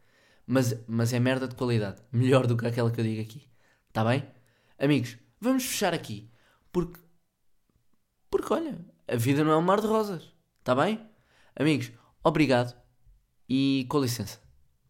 Mas, 0.47 0.73
mas 0.87 1.11
é 1.11 1.19
merda 1.19 1.49
de 1.49 1.55
qualidade. 1.55 2.01
Melhor 2.13 2.47
do 2.47 2.55
que 2.55 2.65
aquela 2.65 2.89
que 2.89 3.01
eu 3.01 3.03
digo 3.03 3.21
aqui. 3.21 3.45
Está 3.89 4.05
bem? 4.05 4.25
Amigos, 4.79 5.17
vamos 5.41 5.65
fechar 5.65 5.93
aqui. 5.93 6.31
Porque. 6.71 6.97
Porque 8.29 8.53
olha, 8.53 8.79
a 9.05 9.17
vida 9.17 9.43
não 9.43 9.51
é 9.51 9.57
um 9.57 9.61
mar 9.61 9.81
de 9.81 9.87
rosas. 9.87 10.33
Está 10.59 10.73
bem? 10.75 11.05
Amigos, 11.53 11.91
obrigado. 12.23 12.73
E 13.49 13.85
com 13.89 13.99
licença. 13.99 14.42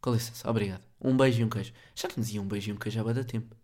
Com 0.03 0.11
licença, 0.11 0.49
obrigado. 0.49 0.83
Um 0.99 1.15
beijo 1.15 1.39
e 1.39 1.45
um 1.45 1.49
queijo. 1.49 1.71
Já 1.95 2.09
te 2.09 2.19
dizia 2.19 2.41
um 2.41 2.45
beijo 2.45 2.69
e 2.69 2.73
um 2.73 2.75
queijo 2.75 2.99
há 2.99 3.03
bastante 3.05 3.27
tempo. 3.27 3.55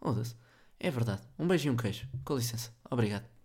Foda-se. 0.00 0.34
É 0.80 0.90
verdade. 0.90 1.22
Um 1.38 1.46
beijo 1.46 1.68
e 1.68 1.70
um 1.70 1.76
queijo. 1.76 2.08
Com 2.24 2.34
licença. 2.34 2.74
Obrigado. 2.90 3.35